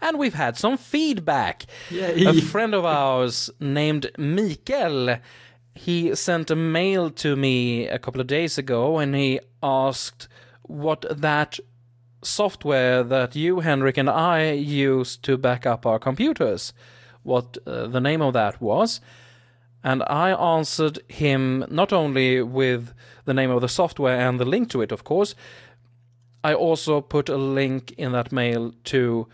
And 0.03 0.19
we've 0.19 0.33
had 0.33 0.57
some 0.57 0.77
feedback. 0.77 1.65
A 2.27 2.41
friend 2.41 2.75
of 2.75 2.83
ours 2.83 3.49
named 3.61 4.11
Mikael, 4.17 5.19
he 5.75 6.13
sent 6.13 6.51
a 6.51 6.57
mail 6.57 7.09
to 7.11 7.37
me 7.37 7.87
a 7.87 7.97
couple 7.97 8.19
of 8.19 8.27
days 8.27 8.57
ago 8.57 8.99
and 8.99 9.15
he 9.15 9.39
asked 9.63 10.27
what 10.63 11.05
that 11.09 11.57
software 12.21 13.01
that 13.01 13.33
you, 13.37 13.61
Henrik, 13.61 13.97
and 13.97 14.09
I 14.09 14.51
use 14.51 15.15
to 15.17 15.37
back 15.37 15.65
up 15.65 15.85
our 15.85 15.99
computers, 15.99 16.73
what 17.23 17.57
uh, 17.65 17.87
the 17.87 18.01
name 18.01 18.21
of 18.21 18.33
that 18.33 18.61
was. 18.61 18.99
And 19.85 20.03
I 20.07 20.31
answered 20.31 20.99
him 21.07 21.65
not 21.69 21.93
only 21.93 22.41
with 22.41 22.93
the 23.23 23.33
name 23.33 23.51
of 23.51 23.61
the 23.61 23.69
software 23.69 24.19
and 24.19 24.37
the 24.37 24.45
link 24.45 24.69
to 24.71 24.81
it, 24.81 24.91
of 24.91 25.05
course, 25.05 25.33
I 26.43 26.53
also 26.53 26.99
put 26.99 27.29
a 27.29 27.37
link 27.37 27.93
in 27.97 28.11
that 28.11 28.33
mail 28.33 28.73
to 28.85 29.27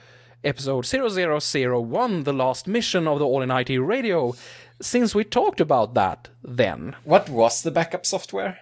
episode 0.43 0.85
0001, 0.85 2.23
the 2.23 2.33
last 2.33 2.67
mission 2.67 3.07
of 3.07 3.19
the 3.19 3.25
All 3.25 3.41
in 3.41 3.51
IT 3.51 3.69
radio, 3.79 4.35
since 4.81 5.13
we 5.13 5.23
talked 5.23 5.59
about 5.61 5.93
that 5.93 6.29
then. 6.43 6.95
What 7.03 7.29
was 7.29 7.61
the 7.61 7.71
backup 7.71 8.05
software? 8.05 8.57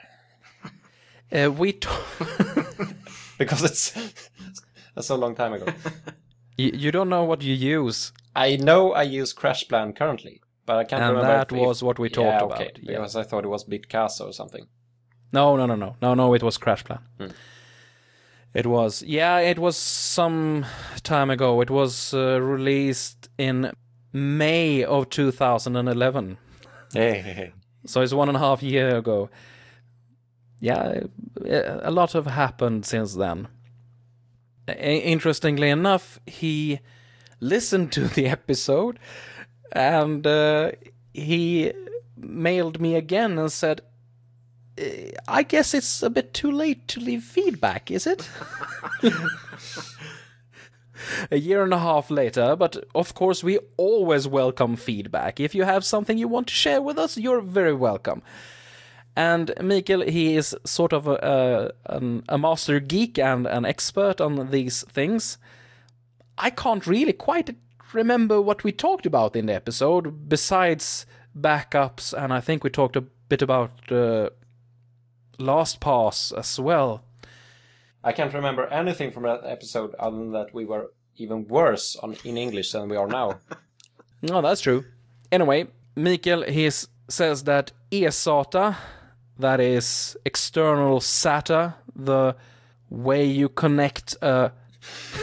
Uh, 1.32 1.52
we 1.52 1.74
t- 1.74 1.88
Because 3.38 3.64
it's 3.64 3.92
that's 4.96 5.10
a 5.10 5.16
long 5.16 5.36
time 5.36 5.54
ago. 5.54 5.66
you, 6.58 6.72
you 6.74 6.92
don't 6.92 7.10
know 7.10 7.24
what 7.24 7.44
you 7.44 7.54
use, 7.54 8.12
I 8.36 8.56
know 8.56 8.94
I 8.94 9.04
use 9.04 9.34
CrashPlan 9.34 9.96
currently, 9.96 10.42
but 10.66 10.78
I 10.78 10.84
can't 10.84 11.04
and 11.04 11.16
remember. 11.16 11.34
that 11.38 11.52
if- 11.52 11.60
was 11.60 11.84
what 11.84 12.00
we 12.00 12.10
talked 12.10 12.26
yeah, 12.26 12.44
about. 12.44 12.62
Okay, 12.62 12.72
Yeah. 12.82 12.98
because 12.98 13.16
I 13.16 13.24
thought 13.24 13.44
it 13.44 13.50
was 13.50 13.66
Bitcasa 13.66 14.22
or 14.22 14.34
something. 14.34 14.68
No, 15.34 15.56
no, 15.58 15.66
no, 15.66 15.76
no, 15.76 15.96
no, 16.02 16.14
no. 16.14 16.34
It 16.34 16.42
was 16.44 16.58
CrashPlan. 16.58 17.02
Hmm. 17.20 17.28
It 18.58 18.66
was, 18.66 19.04
yeah, 19.04 19.38
it 19.38 19.60
was 19.60 19.78
some 19.78 20.66
time 21.04 21.30
ago. 21.30 21.62
It 21.62 21.70
was 21.70 22.12
uh, 22.12 22.42
released 22.42 23.30
in 23.38 23.72
May 24.12 24.84
of 24.84 25.12
2011, 25.12 26.38
Hey, 26.92 27.20
hey, 27.20 27.34
hey. 27.34 27.54
so 27.86 28.02
it's 28.02 28.14
one 28.14 28.30
and 28.30 28.36
a 28.36 28.40
half 28.40 28.64
year 28.64 28.98
ago. 28.98 29.30
Yeah, 30.60 31.02
a 31.46 31.92
lot 31.92 32.14
have 32.14 32.26
happened 32.26 32.84
since 32.88 33.14
then. 33.14 33.48
Interestingly 34.68 35.70
enough, 35.70 36.20
he 36.26 36.80
listened 37.40 37.92
to 37.92 38.08
the 38.08 38.26
episode 38.28 38.98
and 39.72 40.26
uh, 40.26 40.72
he 41.14 41.74
mailed 42.16 42.82
me 42.82 42.96
again 42.96 43.38
and 43.38 43.52
said, 43.52 43.82
"Uh, 43.82 43.84
I 45.28 45.44
guess 45.44 45.74
it's 45.74 46.04
a 46.04 46.10
bit 46.10 46.34
too 46.34 46.52
late 46.52 46.88
to 46.90 47.00
leave 47.00 47.24
feedback, 47.24 47.90
is 47.92 48.06
it? 48.08 48.30
a 51.32 51.38
year 51.38 51.64
and 51.64 51.74
a 51.74 51.80
half 51.80 52.10
later, 52.12 52.56
but 52.56 52.84
of 52.96 53.14
course, 53.14 53.44
we 53.44 53.60
always 53.78 54.28
welcome 54.28 54.76
feedback. 54.76 55.40
If 55.40 55.56
you 55.56 55.64
have 55.64 55.86
something 55.86 56.18
you 56.18 56.28
want 56.28 56.48
to 56.48 56.54
share 56.54 56.82
with 56.82 56.98
us, 56.98 57.18
you're 57.18 57.42
very 57.42 57.74
welcome. 57.74 58.22
And 59.16 59.52
Mikael, 59.62 60.02
he 60.02 60.36
is 60.36 60.56
sort 60.64 60.94
of 60.94 61.08
a, 61.08 61.74
a, 61.86 62.02
a 62.30 62.38
master 62.38 62.80
geek 62.80 63.18
and 63.18 63.48
an 63.48 63.66
expert 63.66 64.22
on 64.22 64.52
these 64.52 64.84
things. 64.84 65.40
I 66.38 66.52
can't 66.52 66.86
really 66.86 67.14
quite 67.14 67.56
remember 67.94 68.40
what 68.40 68.64
we 68.64 68.72
talked 68.72 69.08
about 69.08 69.36
in 69.36 69.48
the 69.48 69.56
episode, 69.56 70.30
besides 70.30 71.08
backups, 71.36 72.14
and 72.14 72.32
I 72.32 72.42
think 72.42 72.64
we 72.64 72.70
talked 72.70 72.96
a 72.96 73.02
bit 73.02 73.42
about 73.42 73.92
uh, 73.92 74.30
LastPass 75.40 76.38
as 76.38 76.60
well. 76.60 77.04
I 78.04 78.12
can't 78.12 78.34
remember 78.34 78.68
anything 78.68 79.12
from 79.12 79.24
that 79.24 79.42
episode 79.46 79.94
other 80.00 80.18
than 80.18 80.32
that 80.32 80.54
we 80.54 80.66
were 80.66 80.92
even 81.18 81.48
worse 81.48 81.96
on 81.96 82.16
in 82.24 82.38
English 82.38 82.72
than 82.72 82.90
we 82.90 82.96
are 82.98 83.08
now. 83.08 83.40
No, 84.20 84.42
that's 84.42 84.62
true. 84.62 84.84
Anyway, 85.32 85.68
Mikael 85.96 86.42
he 86.42 86.68
says 87.08 87.44
that 87.44 87.72
eSATA, 87.92 88.76
that 89.38 89.60
is 89.60 90.18
external 90.26 91.00
SATA, 91.00 91.76
the 91.96 92.36
way 92.90 93.26
you 93.26 93.48
connect 93.50 94.16
uh, 94.24 94.50
a 94.50 95.20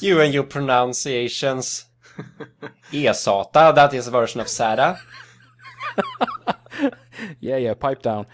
You 0.00 0.20
and 0.20 0.34
your 0.34 0.44
pronunciations. 0.44 1.86
eSATA, 2.92 3.74
that 3.74 3.94
is 3.94 4.08
a 4.08 4.10
version 4.10 4.40
of 4.40 4.48
SATA. 4.48 4.98
yeah, 7.40 7.56
yeah, 7.56 7.74
pipe 7.74 8.02
down. 8.02 8.26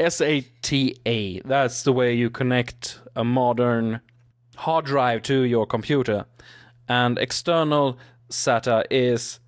SATA, 0.00 1.42
that's 1.44 1.82
the 1.82 1.92
way 1.92 2.14
you 2.14 2.30
connect 2.30 3.00
a 3.14 3.22
modern 3.22 4.00
hard 4.56 4.86
drive 4.86 5.22
to 5.22 5.42
your 5.42 5.66
computer. 5.66 6.24
And 6.88 7.18
external 7.18 7.98
SATA 8.30 8.84
is 8.90 9.40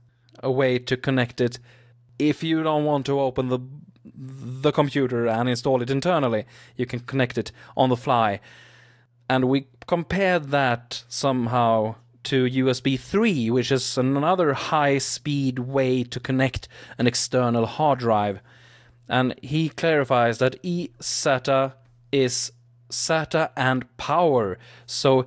a 0.43 0.51
way 0.51 0.79
to 0.79 0.97
connect 0.97 1.41
it 1.41 1.59
if 2.19 2.43
you 2.43 2.63
don't 2.63 2.85
want 2.85 3.07
to 3.07 3.19
open 3.19 3.49
the 3.49 3.61
the 4.15 4.73
computer 4.73 5.27
and 5.27 5.49
install 5.49 5.81
it 5.81 5.89
internally. 5.89 6.45
You 6.77 6.87
can 6.87 7.01
connect 7.01 7.39
it 7.39 7.51
on 7.77 7.89
the 7.89 7.97
fly. 7.97 8.41
And 9.31 9.47
we 9.47 9.69
compared 9.87 10.51
that 10.51 11.05
somehow 11.09 11.95
to 12.25 12.45
USB 12.45 12.99
3, 12.99 13.51
which 13.51 13.73
is 13.73 13.97
another 13.97 14.53
high 14.53 14.99
speed 14.99 15.61
way 15.61 16.05
to 16.05 16.21
connect 16.21 16.69
an 16.99 17.07
external 17.07 17.65
hard 17.65 18.01
drive. 18.01 18.41
And 19.09 19.35
he 19.43 19.69
clarifies 19.69 20.39
that 20.39 20.57
E 20.63 20.91
SATA 21.01 21.75
is 22.11 22.53
SATA 22.91 23.51
and 23.57 23.97
power. 23.97 24.59
So 24.87 25.27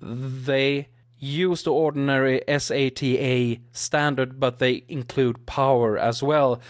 they 0.00 0.88
use 1.18 1.62
the 1.62 1.72
ordinary 1.72 2.42
SATA 2.46 3.60
standard, 3.72 4.38
but 4.38 4.58
they 4.58 4.84
include 4.88 5.46
power 5.46 5.98
as 5.98 6.22
well. 6.22 6.60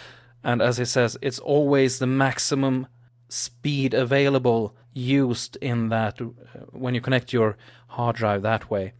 And 0.42 0.62
as 0.62 0.78
he 0.78 0.84
says, 0.84 1.18
it's 1.20 1.38
always 1.38 1.98
the 1.98 2.06
maximum 2.06 2.86
speed 3.28 3.92
available 3.92 4.74
used 4.94 5.56
in 5.60 5.90
that 5.90 6.20
uh, 6.20 6.24
when 6.72 6.94
you 6.94 7.00
connect 7.00 7.32
your 7.32 7.56
hard 7.88 8.16
drive 8.16 8.42
that 8.42 8.70
way. 8.70 8.92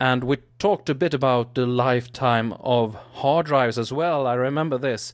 And 0.00 0.24
we 0.24 0.38
talked 0.58 0.88
a 0.88 0.94
bit 0.94 1.12
about 1.12 1.54
the 1.54 1.66
lifetime 1.66 2.52
of 2.60 2.94
hard 2.94 3.46
drives 3.46 3.78
as 3.78 3.92
well. 3.92 4.26
I 4.26 4.34
remember 4.34 4.78
this 4.78 5.12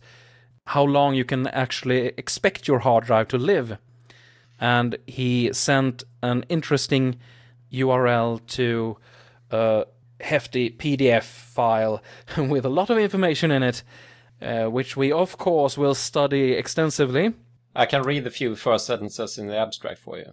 how 0.67 0.83
long 0.83 1.15
you 1.15 1.25
can 1.25 1.47
actually 1.49 2.09
expect 2.17 2.67
your 2.67 2.81
hard 2.81 3.05
drive 3.05 3.29
to 3.29 3.39
live. 3.39 3.79
And 4.61 4.97
he 5.07 5.53
sent 5.53 6.05
an 6.23 6.45
interesting 6.49 7.17
URL 7.73 8.41
to 8.47 8.97
a 9.51 9.87
hefty 10.21 10.71
PDF 10.71 11.25
file 11.25 12.03
with 12.37 12.65
a 12.65 12.71
lot 12.71 12.91
of 12.91 12.99
information 12.99 13.51
in 13.51 13.63
it, 13.63 13.83
uh, 14.41 14.65
which 14.65 14.97
we, 14.97 15.13
of 15.13 15.37
course, 15.39 15.77
will 15.77 15.95
study 15.95 16.53
extensively. 16.53 17.35
I 17.75 17.87
can 17.87 18.03
read 18.03 18.25
the 18.25 18.31
few 18.31 18.55
first 18.55 18.87
sentences 18.87 19.37
in 19.37 19.49
the 19.49 19.57
abstract 19.57 19.99
for 19.99 20.17
you. 20.19 20.33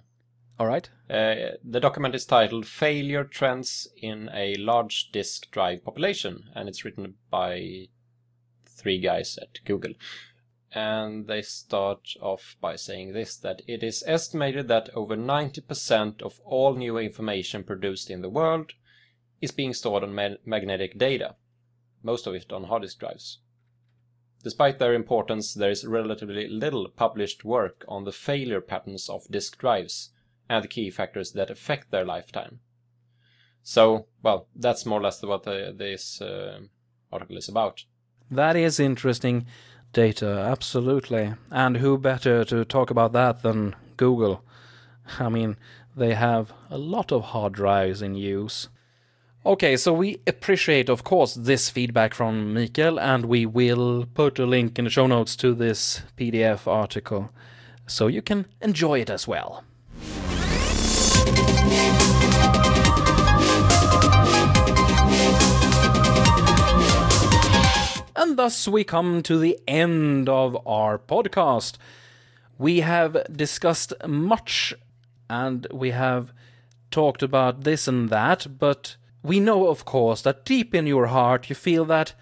All 0.59 0.67
right. 0.67 0.87
Uh, 1.09 1.57
the 1.63 1.79
document 1.79 2.13
is 2.13 2.25
titled 2.25 2.67
Failure 2.67 3.23
Trends 3.23 3.87
in 3.97 4.29
a 4.31 4.55
Large 4.55 5.11
Disk 5.11 5.49
Drive 5.49 5.83
Population, 5.83 6.51
and 6.53 6.69
it's 6.69 6.85
written 6.85 7.15
by 7.31 7.87
three 8.81 8.99
guys 8.99 9.37
at 9.41 9.63
Google. 9.65 9.93
And 10.73 11.27
they 11.27 11.41
start 11.41 12.13
off 12.21 12.55
by 12.61 12.75
saying 12.77 13.13
this 13.13 13.35
that 13.37 13.61
it 13.67 13.83
is 13.83 14.03
estimated 14.07 14.67
that 14.69 14.89
over 14.95 15.17
90% 15.17 16.21
of 16.21 16.39
all 16.45 16.75
new 16.75 16.97
information 16.97 17.63
produced 17.63 18.09
in 18.09 18.21
the 18.21 18.29
world 18.29 18.73
is 19.41 19.51
being 19.51 19.73
stored 19.73 20.03
on 20.03 20.15
ma- 20.15 20.37
magnetic 20.45 20.97
data, 20.97 21.35
most 22.03 22.25
of 22.25 22.35
it 22.35 22.53
on 22.53 22.65
hard 22.65 22.83
disk 22.83 22.99
drives. 22.99 23.39
Despite 24.43 24.79
their 24.79 24.93
importance, 24.93 25.53
there 25.53 25.69
is 25.69 25.85
relatively 25.85 26.47
little 26.47 26.89
published 26.89 27.43
work 27.43 27.85
on 27.87 28.05
the 28.05 28.11
failure 28.11 28.61
patterns 28.61 29.09
of 29.09 29.29
disk 29.29 29.57
drives 29.57 30.09
and 30.49 30.63
the 30.63 30.67
key 30.67 30.89
factors 30.89 31.33
that 31.33 31.51
affect 31.51 31.91
their 31.91 32.05
lifetime. 32.05 32.59
So, 33.63 34.07
well, 34.23 34.47
that's 34.55 34.85
more 34.85 34.99
or 34.99 35.03
less 35.03 35.21
what 35.21 35.43
the, 35.43 35.73
this 35.75 36.21
uh, 36.21 36.61
article 37.11 37.37
is 37.37 37.47
about. 37.47 37.83
That 38.31 38.55
is 38.55 38.79
interesting 38.79 39.45
data, 39.91 40.47
absolutely. 40.49 41.33
And 41.51 41.77
who 41.77 41.97
better 41.97 42.45
to 42.45 42.63
talk 42.63 42.89
about 42.89 43.11
that 43.11 43.43
than 43.43 43.75
Google? 43.97 44.41
I 45.19 45.27
mean, 45.27 45.57
they 45.97 46.13
have 46.13 46.53
a 46.69 46.77
lot 46.77 47.11
of 47.11 47.25
hard 47.25 47.51
drives 47.51 48.01
in 48.01 48.15
use. 48.15 48.69
Okay, 49.45 49.75
so 49.75 49.91
we 49.91 50.21
appreciate, 50.25 50.87
of 50.87 51.03
course, 51.03 51.33
this 51.33 51.69
feedback 51.69 52.13
from 52.13 52.53
Mikael, 52.53 52.99
and 52.99 53.25
we 53.25 53.45
will 53.45 54.05
put 54.13 54.39
a 54.39 54.45
link 54.45 54.79
in 54.79 54.85
the 54.85 54.91
show 54.91 55.07
notes 55.07 55.35
to 55.37 55.53
this 55.53 56.03
PDF 56.15 56.67
article 56.67 57.31
so 57.85 58.07
you 58.07 58.21
can 58.21 58.45
enjoy 58.61 59.01
it 59.01 59.09
as 59.09 59.27
well. 59.27 59.65
And 68.15 68.37
thus 68.37 68.67
we 68.67 68.83
come 68.83 69.23
to 69.23 69.37
the 69.37 69.59
end 69.67 70.27
of 70.27 70.57
our 70.67 70.97
podcast. 70.97 71.77
We 72.57 72.81
have 72.81 73.25
discussed 73.31 73.93
much 74.07 74.73
and 75.29 75.65
we 75.71 75.91
have 75.91 76.33
talked 76.91 77.23
about 77.23 77.63
this 77.63 77.87
and 77.87 78.09
that, 78.09 78.59
but 78.59 78.97
we 79.23 79.39
know, 79.39 79.67
of 79.67 79.85
course, 79.85 80.21
that 80.23 80.45
deep 80.45 80.75
in 80.75 80.85
your 80.85 81.07
heart 81.07 81.49
you 81.49 81.55
feel 81.55 81.85
that 81.85 82.13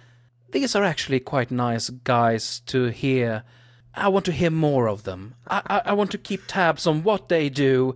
these 0.51 0.75
are 0.75 0.83
actually 0.83 1.19
quite 1.19 1.51
nice 1.51 1.89
guys 1.89 2.59
to 2.67 2.85
hear. 2.85 3.43
I 3.95 4.07
want 4.09 4.25
to 4.25 4.31
hear 4.31 4.51
more 4.51 4.87
of 4.87 5.03
them. 5.03 5.35
I, 5.47 5.61
I, 5.67 5.81
I 5.85 5.93
want 5.93 6.11
to 6.11 6.17
keep 6.17 6.41
tabs 6.47 6.85
on 6.87 7.03
what 7.03 7.29
they 7.29 7.49
do. 7.49 7.95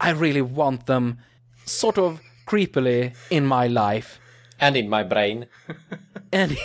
I 0.00 0.10
really 0.10 0.42
want 0.42 0.86
them 0.86 1.18
sort 1.64 1.98
of 1.98 2.20
creepily 2.46 3.14
in 3.30 3.46
my 3.46 3.66
life 3.66 4.20
And 4.60 4.76
in 4.76 4.88
my 4.88 5.02
brain. 5.02 5.46
and 6.32 6.56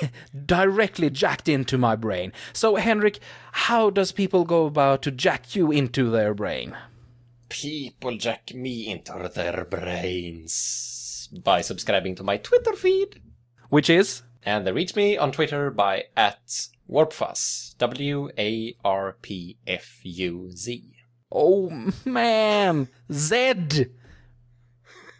directly 0.45 1.09
jacked 1.09 1.47
into 1.47 1.77
my 1.77 1.95
brain. 1.95 2.33
So, 2.53 2.75
Henrik, 2.75 3.19
how 3.51 3.89
does 3.89 4.11
people 4.11 4.43
go 4.45 4.65
about 4.65 5.01
to 5.03 5.11
jack 5.11 5.55
you 5.55 5.71
into 5.71 6.09
their 6.09 6.33
brain? 6.33 6.75
People 7.49 8.17
jack 8.17 8.53
me 8.53 8.87
into 8.87 9.29
their 9.33 9.65
brains 9.65 11.29
by 11.43 11.61
subscribing 11.61 12.15
to 12.15 12.23
my 12.23 12.37
Twitter 12.37 12.73
feed. 12.73 13.21
Which 13.69 13.89
is? 13.89 14.23
And 14.43 14.65
they 14.65 14.71
reach 14.71 14.95
me 14.95 15.17
on 15.17 15.31
Twitter 15.31 15.69
by 15.69 16.05
at 16.15 16.67
Warpfuzz. 16.89 17.77
W 17.77 18.29
A 18.37 18.75
R 18.83 19.17
P 19.21 19.57
F 19.67 19.99
U 20.03 20.51
Z. 20.51 20.93
Oh 21.31 21.91
man, 22.05 22.89
Z. 23.11 23.85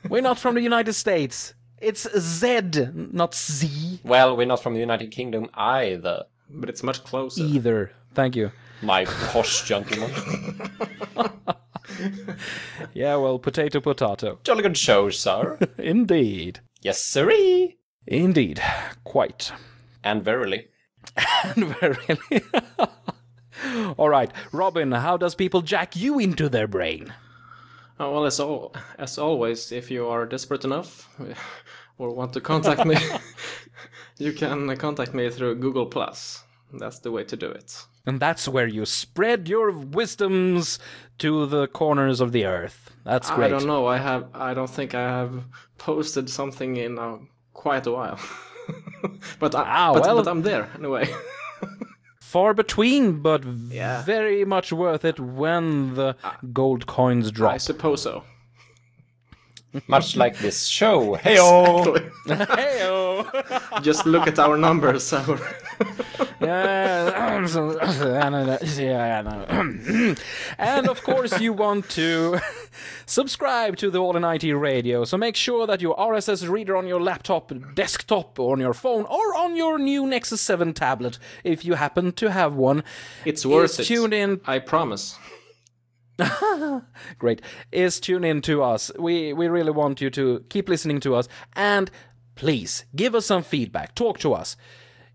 We're 0.08 0.22
not 0.22 0.40
from 0.40 0.56
the 0.56 0.62
United 0.62 0.94
States. 0.94 1.54
It's 1.82 2.08
Z, 2.20 2.62
not 2.94 3.34
Z 3.36 4.00
Well, 4.04 4.36
we're 4.36 4.46
not 4.48 4.62
from 4.62 4.74
the 4.74 4.80
United 4.80 5.12
Kingdom 5.12 5.50
either, 5.54 6.26
But 6.50 6.70
it's 6.70 6.84
much 6.84 7.04
closer. 7.04 7.42
either. 7.44 7.92
Thank 8.14 8.36
you. 8.36 8.52
my 8.82 9.06
posh 9.06 9.64
gentleman. 9.68 10.12
Yeah, 12.94 13.16
well, 13.18 13.40
potato, 13.40 13.80
potato. 13.82 14.40
Jolly 14.44 14.62
good 14.64 14.78
show, 14.78 15.10
sir. 15.10 15.58
Indeed. 15.78 16.62
yes, 16.82 17.02
sirree. 17.02 17.78
Indeed. 18.08 18.62
Quite. 19.04 19.52
And 20.04 20.24
verily. 20.24 20.68
And 21.44 21.76
verily. 21.76 22.42
All 23.98 24.08
right, 24.10 24.32
Robin, 24.54 24.92
how 24.94 25.18
does 25.18 25.36
people 25.36 25.62
jack 25.62 25.96
you 25.96 26.20
into 26.20 26.48
their 26.48 26.68
brain? 26.68 27.14
Oh, 28.00 28.12
well, 28.14 28.26
as, 28.26 28.40
al- 28.40 28.74
as 28.98 29.18
always, 29.18 29.72
if 29.72 29.92
you 29.92 30.08
are 30.08 30.26
desperate 30.26 30.64
enough 30.64 31.10
or 31.98 32.14
want 32.14 32.34
to 32.34 32.42
contact 32.42 32.86
me, 32.86 32.96
you 34.18 34.32
can 34.34 34.76
contact 34.78 35.14
me 35.14 35.30
through 35.30 35.56
Google 35.56 35.86
Plus. 35.86 36.44
That's 36.72 37.00
the 37.00 37.12
way 37.12 37.24
to 37.26 37.36
do 37.36 37.50
it. 37.50 37.86
And 38.06 38.20
that's 38.20 38.48
where 38.48 38.68
you 38.68 38.86
spread 38.86 39.50
your 39.50 39.72
wisdoms 39.72 40.80
to 41.18 41.46
the 41.48 41.68
corners 41.68 42.22
of 42.22 42.32
the 42.32 42.46
earth. 42.46 42.92
That's 43.04 43.30
great. 43.32 43.48
I 43.48 43.50
don't 43.50 43.66
know. 43.68 43.88
I 43.88 43.98
have. 43.98 44.28
I 44.34 44.54
don't 44.54 44.70
think 44.70 44.94
I 44.96 45.02
have 45.02 45.44
posted 45.78 46.30
something 46.30 46.78
in 46.78 46.98
uh, 47.00 47.18
quite 47.54 47.86
a 47.88 47.92
while. 47.92 48.20
but 49.40 49.56
I, 49.56 49.64
Ah, 49.66 49.94
but, 49.94 50.04
well- 50.04 50.16
but 50.18 50.28
I'm 50.28 50.42
there 50.44 50.70
anyway. 50.78 51.10
Far 52.30 52.54
between, 52.54 53.22
but 53.24 53.42
Yeah. 53.72 54.04
very 54.04 54.46
much 54.46 54.72
worth 54.72 55.04
it 55.04 55.20
when 55.20 55.96
the 55.96 56.16
gold 56.54 56.86
coins 56.86 57.32
drop. 57.32 57.54
I 57.54 57.58
suppose 57.58 58.04
so. 58.04 58.24
Much 59.88 60.16
like 60.16 60.38
this 60.38 60.66
show. 60.68 61.16
Heyo! 61.16 61.50
Heyo! 62.28 63.82
Just 63.82 64.06
look 64.06 64.28
at 64.28 64.38
our 64.38 64.58
numbers. 64.58 65.12
Our 65.12 65.40
Yeah, 65.80 66.26
and 70.58 70.88
of 70.88 71.04
course, 71.04 71.40
you 71.40 71.54
want 71.54 71.90
to 71.90 72.40
subscribe 73.06 73.76
to 73.78 73.90
the 73.90 74.00
All 74.00 74.16
in 74.16 74.24
IT 74.24 74.44
Radio. 74.54 75.04
So 75.04 75.18
make 75.18 75.36
sure 75.36 75.68
that 75.68 75.82
your 75.82 75.96
RSS 75.98 76.48
reader 76.50 76.76
on 76.78 76.88
your 76.88 77.02
laptop, 77.02 77.52
desktop, 77.76 78.40
or 78.40 78.54
on 78.54 78.60
your 78.60 78.74
phone, 78.74 79.06
or 79.06 79.36
on 79.36 79.56
your 79.56 79.78
new 79.80 80.06
Nexus 80.08 80.42
7 80.42 80.74
tablet, 80.74 81.20
if 81.44 81.66
you 81.66 81.74
happen 81.76 82.12
to 82.14 82.32
have 82.32 82.56
one, 82.56 82.84
It's 83.26 83.46
worth 83.46 83.80
it. 83.80 83.86
tuned 83.86 84.14
in 84.14 84.42
I 84.46 84.60
promise. 84.60 85.18
great 87.18 87.42
is 87.72 87.98
tune 87.98 88.26
in 88.26 88.42
to 88.42 88.62
us 88.62 88.92
we 89.00 89.32
we 89.32 89.48
really 89.48 89.72
want 89.72 90.02
you 90.02 90.10
to 90.10 90.44
keep 90.50 90.68
listening 90.68 91.00
to 91.00 91.16
us 91.16 91.30
and 91.54 91.90
please 92.36 92.84
give 92.94 93.16
us 93.16 93.26
some 93.26 93.42
feedback 93.42 93.96
talk 93.96 94.20
to 94.20 94.34
us 94.34 94.58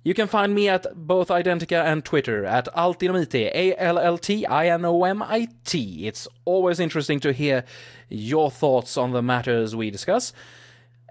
you 0.04 0.12
can 0.12 0.28
find 0.28 0.54
me 0.54 0.68
at 0.68 0.86
both 0.94 1.28
Identica 1.28 1.82
and 1.82 2.04
Twitter 2.04 2.44
at 2.44 2.66
Alltinomit, 2.74 3.34
A-L-L-T-I-N-O-M-I-T. 3.34 6.06
It's 6.06 6.28
always 6.44 6.78
interesting 6.78 7.20
to 7.20 7.32
hear 7.32 7.64
your 8.10 8.50
thoughts 8.50 8.98
on 8.98 9.12
the 9.12 9.22
matters 9.22 9.74
we 9.74 9.90
discuss. 9.90 10.34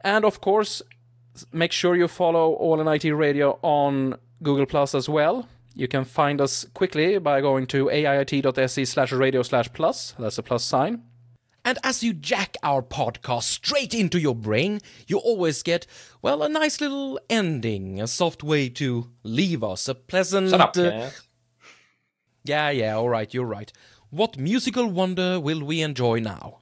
And 0.04 0.24
of 0.24 0.42
course, 0.42 0.84
make 1.52 1.72
sure 1.72 1.96
you 1.96 2.08
follow 2.08 2.54
All 2.54 2.80
in 2.80 2.88
IT 2.88 3.12
Radio 3.12 3.58
on 3.64 4.20
Google 4.44 4.68
Plus 4.68 4.94
as 4.94 5.10
well. 5.10 5.48
You 5.74 5.88
can 5.88 6.06
find 6.06 6.40
us 6.40 6.68
quickly 6.76 7.18
by 7.18 7.42
going 7.42 7.66
to 7.68 7.88
aiit.se 7.88 8.86
slash 8.86 9.12
radio 9.12 9.42
slash 9.42 9.74
plus. 9.74 10.14
That's 10.20 10.38
a 10.38 10.44
plus 10.44 10.64
sign. 10.64 11.02
And 11.74 11.80
as 11.84 12.04
you 12.04 12.14
jack 12.14 12.56
our 12.62 12.84
podcast 12.84 13.46
straight 13.46 13.96
into 13.96 14.20
your 14.20 14.36
brain, 14.36 14.80
you 15.08 15.18
always 15.18 15.64
get, 15.64 15.88
well, 16.22 16.44
a 16.44 16.48
nice 16.48 16.80
little 16.80 17.20
ending, 17.32 18.00
a 18.00 18.06
soft 18.06 18.44
way 18.44 18.70
to 18.70 19.10
leave 19.24 19.64
us, 19.64 19.88
a 19.88 19.96
pleasant. 19.96 20.52
Shut 20.52 20.62
up, 20.62 20.78
uh, 20.78 20.92
Kenneth. 20.92 21.28
yeah, 22.44 22.70
yeah, 22.70 22.96
alright, 22.96 23.34
you're 23.34 23.48
right. 23.48 23.74
What 24.12 24.38
musical 24.38 24.86
wonder 24.86 25.40
will 25.40 25.64
we 25.64 25.82
enjoy 25.82 26.20
now? 26.20 26.60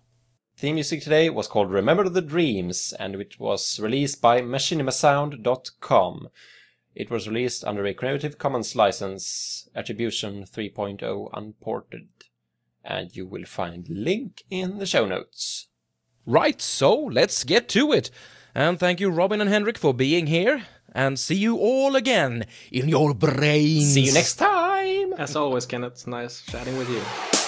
Theme 0.56 0.76
music 0.76 1.02
today 1.02 1.30
was 1.30 1.50
called 1.50 1.72
Remember 1.72 2.08
the 2.08 2.22
Dreams, 2.22 2.94
and 2.98 3.16
it 3.16 3.38
was 3.38 3.82
released 3.82 4.22
by 4.22 4.40
machinimasound.com. 4.40 6.30
It 6.96 7.12
was 7.12 7.28
released 7.28 7.66
under 7.66 7.86
a 7.86 7.94
Creative 7.94 8.38
Commons 8.38 8.78
license, 8.78 9.68
Attribution 9.76 10.46
3.0 10.46 11.30
Unported. 11.34 12.08
And 12.84 13.16
you 13.16 13.26
will 13.26 13.46
find 13.46 13.88
link 13.90 14.44
in 14.50 14.80
the 14.80 14.86
show 14.86 15.06
notes. 15.06 15.68
Right, 16.26 16.62
so 16.62 16.96
let's 16.96 17.44
get 17.44 17.70
to 17.70 17.92
it. 17.92 18.10
And 18.54 18.80
thank 18.80 19.00
you, 19.00 19.10
Robin 19.10 19.42
and 19.42 19.50
Henrik, 19.50 19.78
for 19.78 19.94
being 19.94 20.28
here. 20.28 20.64
And 20.94 21.18
see 21.18 21.36
you 21.36 21.58
all 21.58 21.96
again 21.96 22.46
in 22.72 22.90
your 22.90 23.14
brains. 23.14 23.94
See 23.94 24.02
you 24.02 24.14
next 24.14 24.36
time! 24.36 25.14
As 25.14 25.36
always, 25.36 25.66
Kenneth, 25.66 26.06
nice 26.06 26.42
chatting 26.42 26.78
with 26.78 26.90
you. 26.90 27.41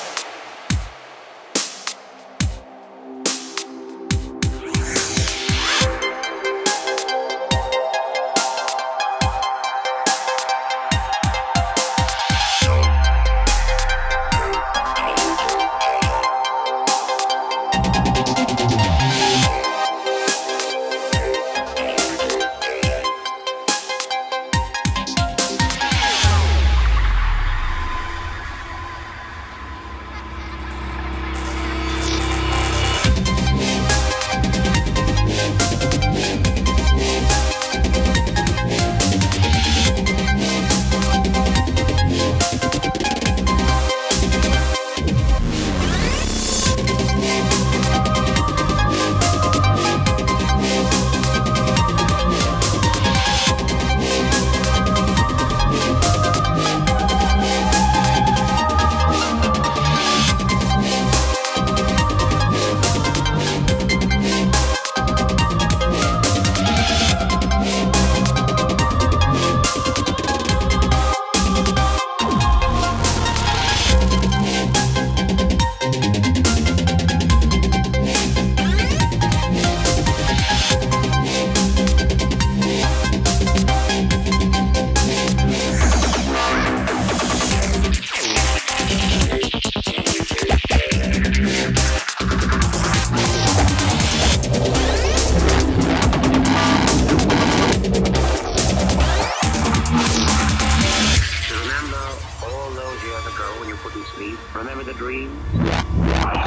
Years 103.05 103.25
ago 103.25 103.43
when 103.59 103.69
you 103.69 103.75
couldn't 103.75 104.05
sleep? 104.05 104.37
Remember 104.55 104.83
the 104.83 104.93
dream? 104.93 105.37
I 105.55 106.37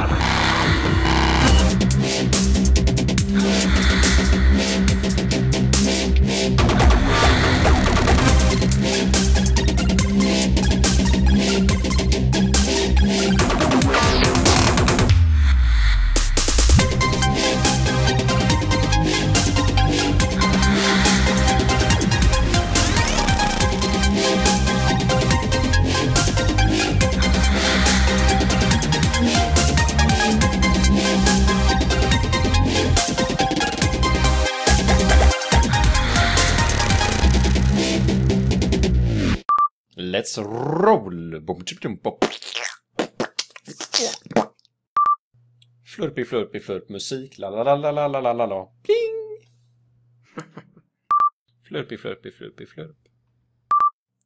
haven't. 1.99 2.46
La, 47.39 47.49
la, 47.49 47.61
la, 47.61 47.73
la, 47.73 48.05
la, 48.05 48.19
la, 48.19 48.31
la, 48.31 48.45
la. 48.45 48.65
Pling! 48.83 49.17
flurp. 52.67 52.95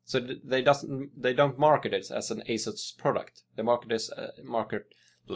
So 0.06 0.20
they 0.20 0.62
doesn't 0.62 1.22
they 1.22 1.34
don't 1.34 1.58
market 1.58 1.94
it 1.94 2.12
as 2.12 2.32
an 2.32 2.44
Asus 2.50 2.98
product. 2.98 3.44
They 3.56 3.64
market 3.64 3.92
it 3.92 4.10
uh, 4.18 4.28
market 4.44 4.94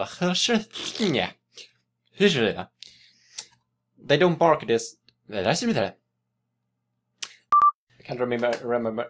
They 3.97 4.17
don't 4.17 4.39
market 4.39 4.67
this. 4.67 4.97
I 7.99 8.03
can't 8.03 8.19
remember 8.19 8.51
remember 8.63 9.09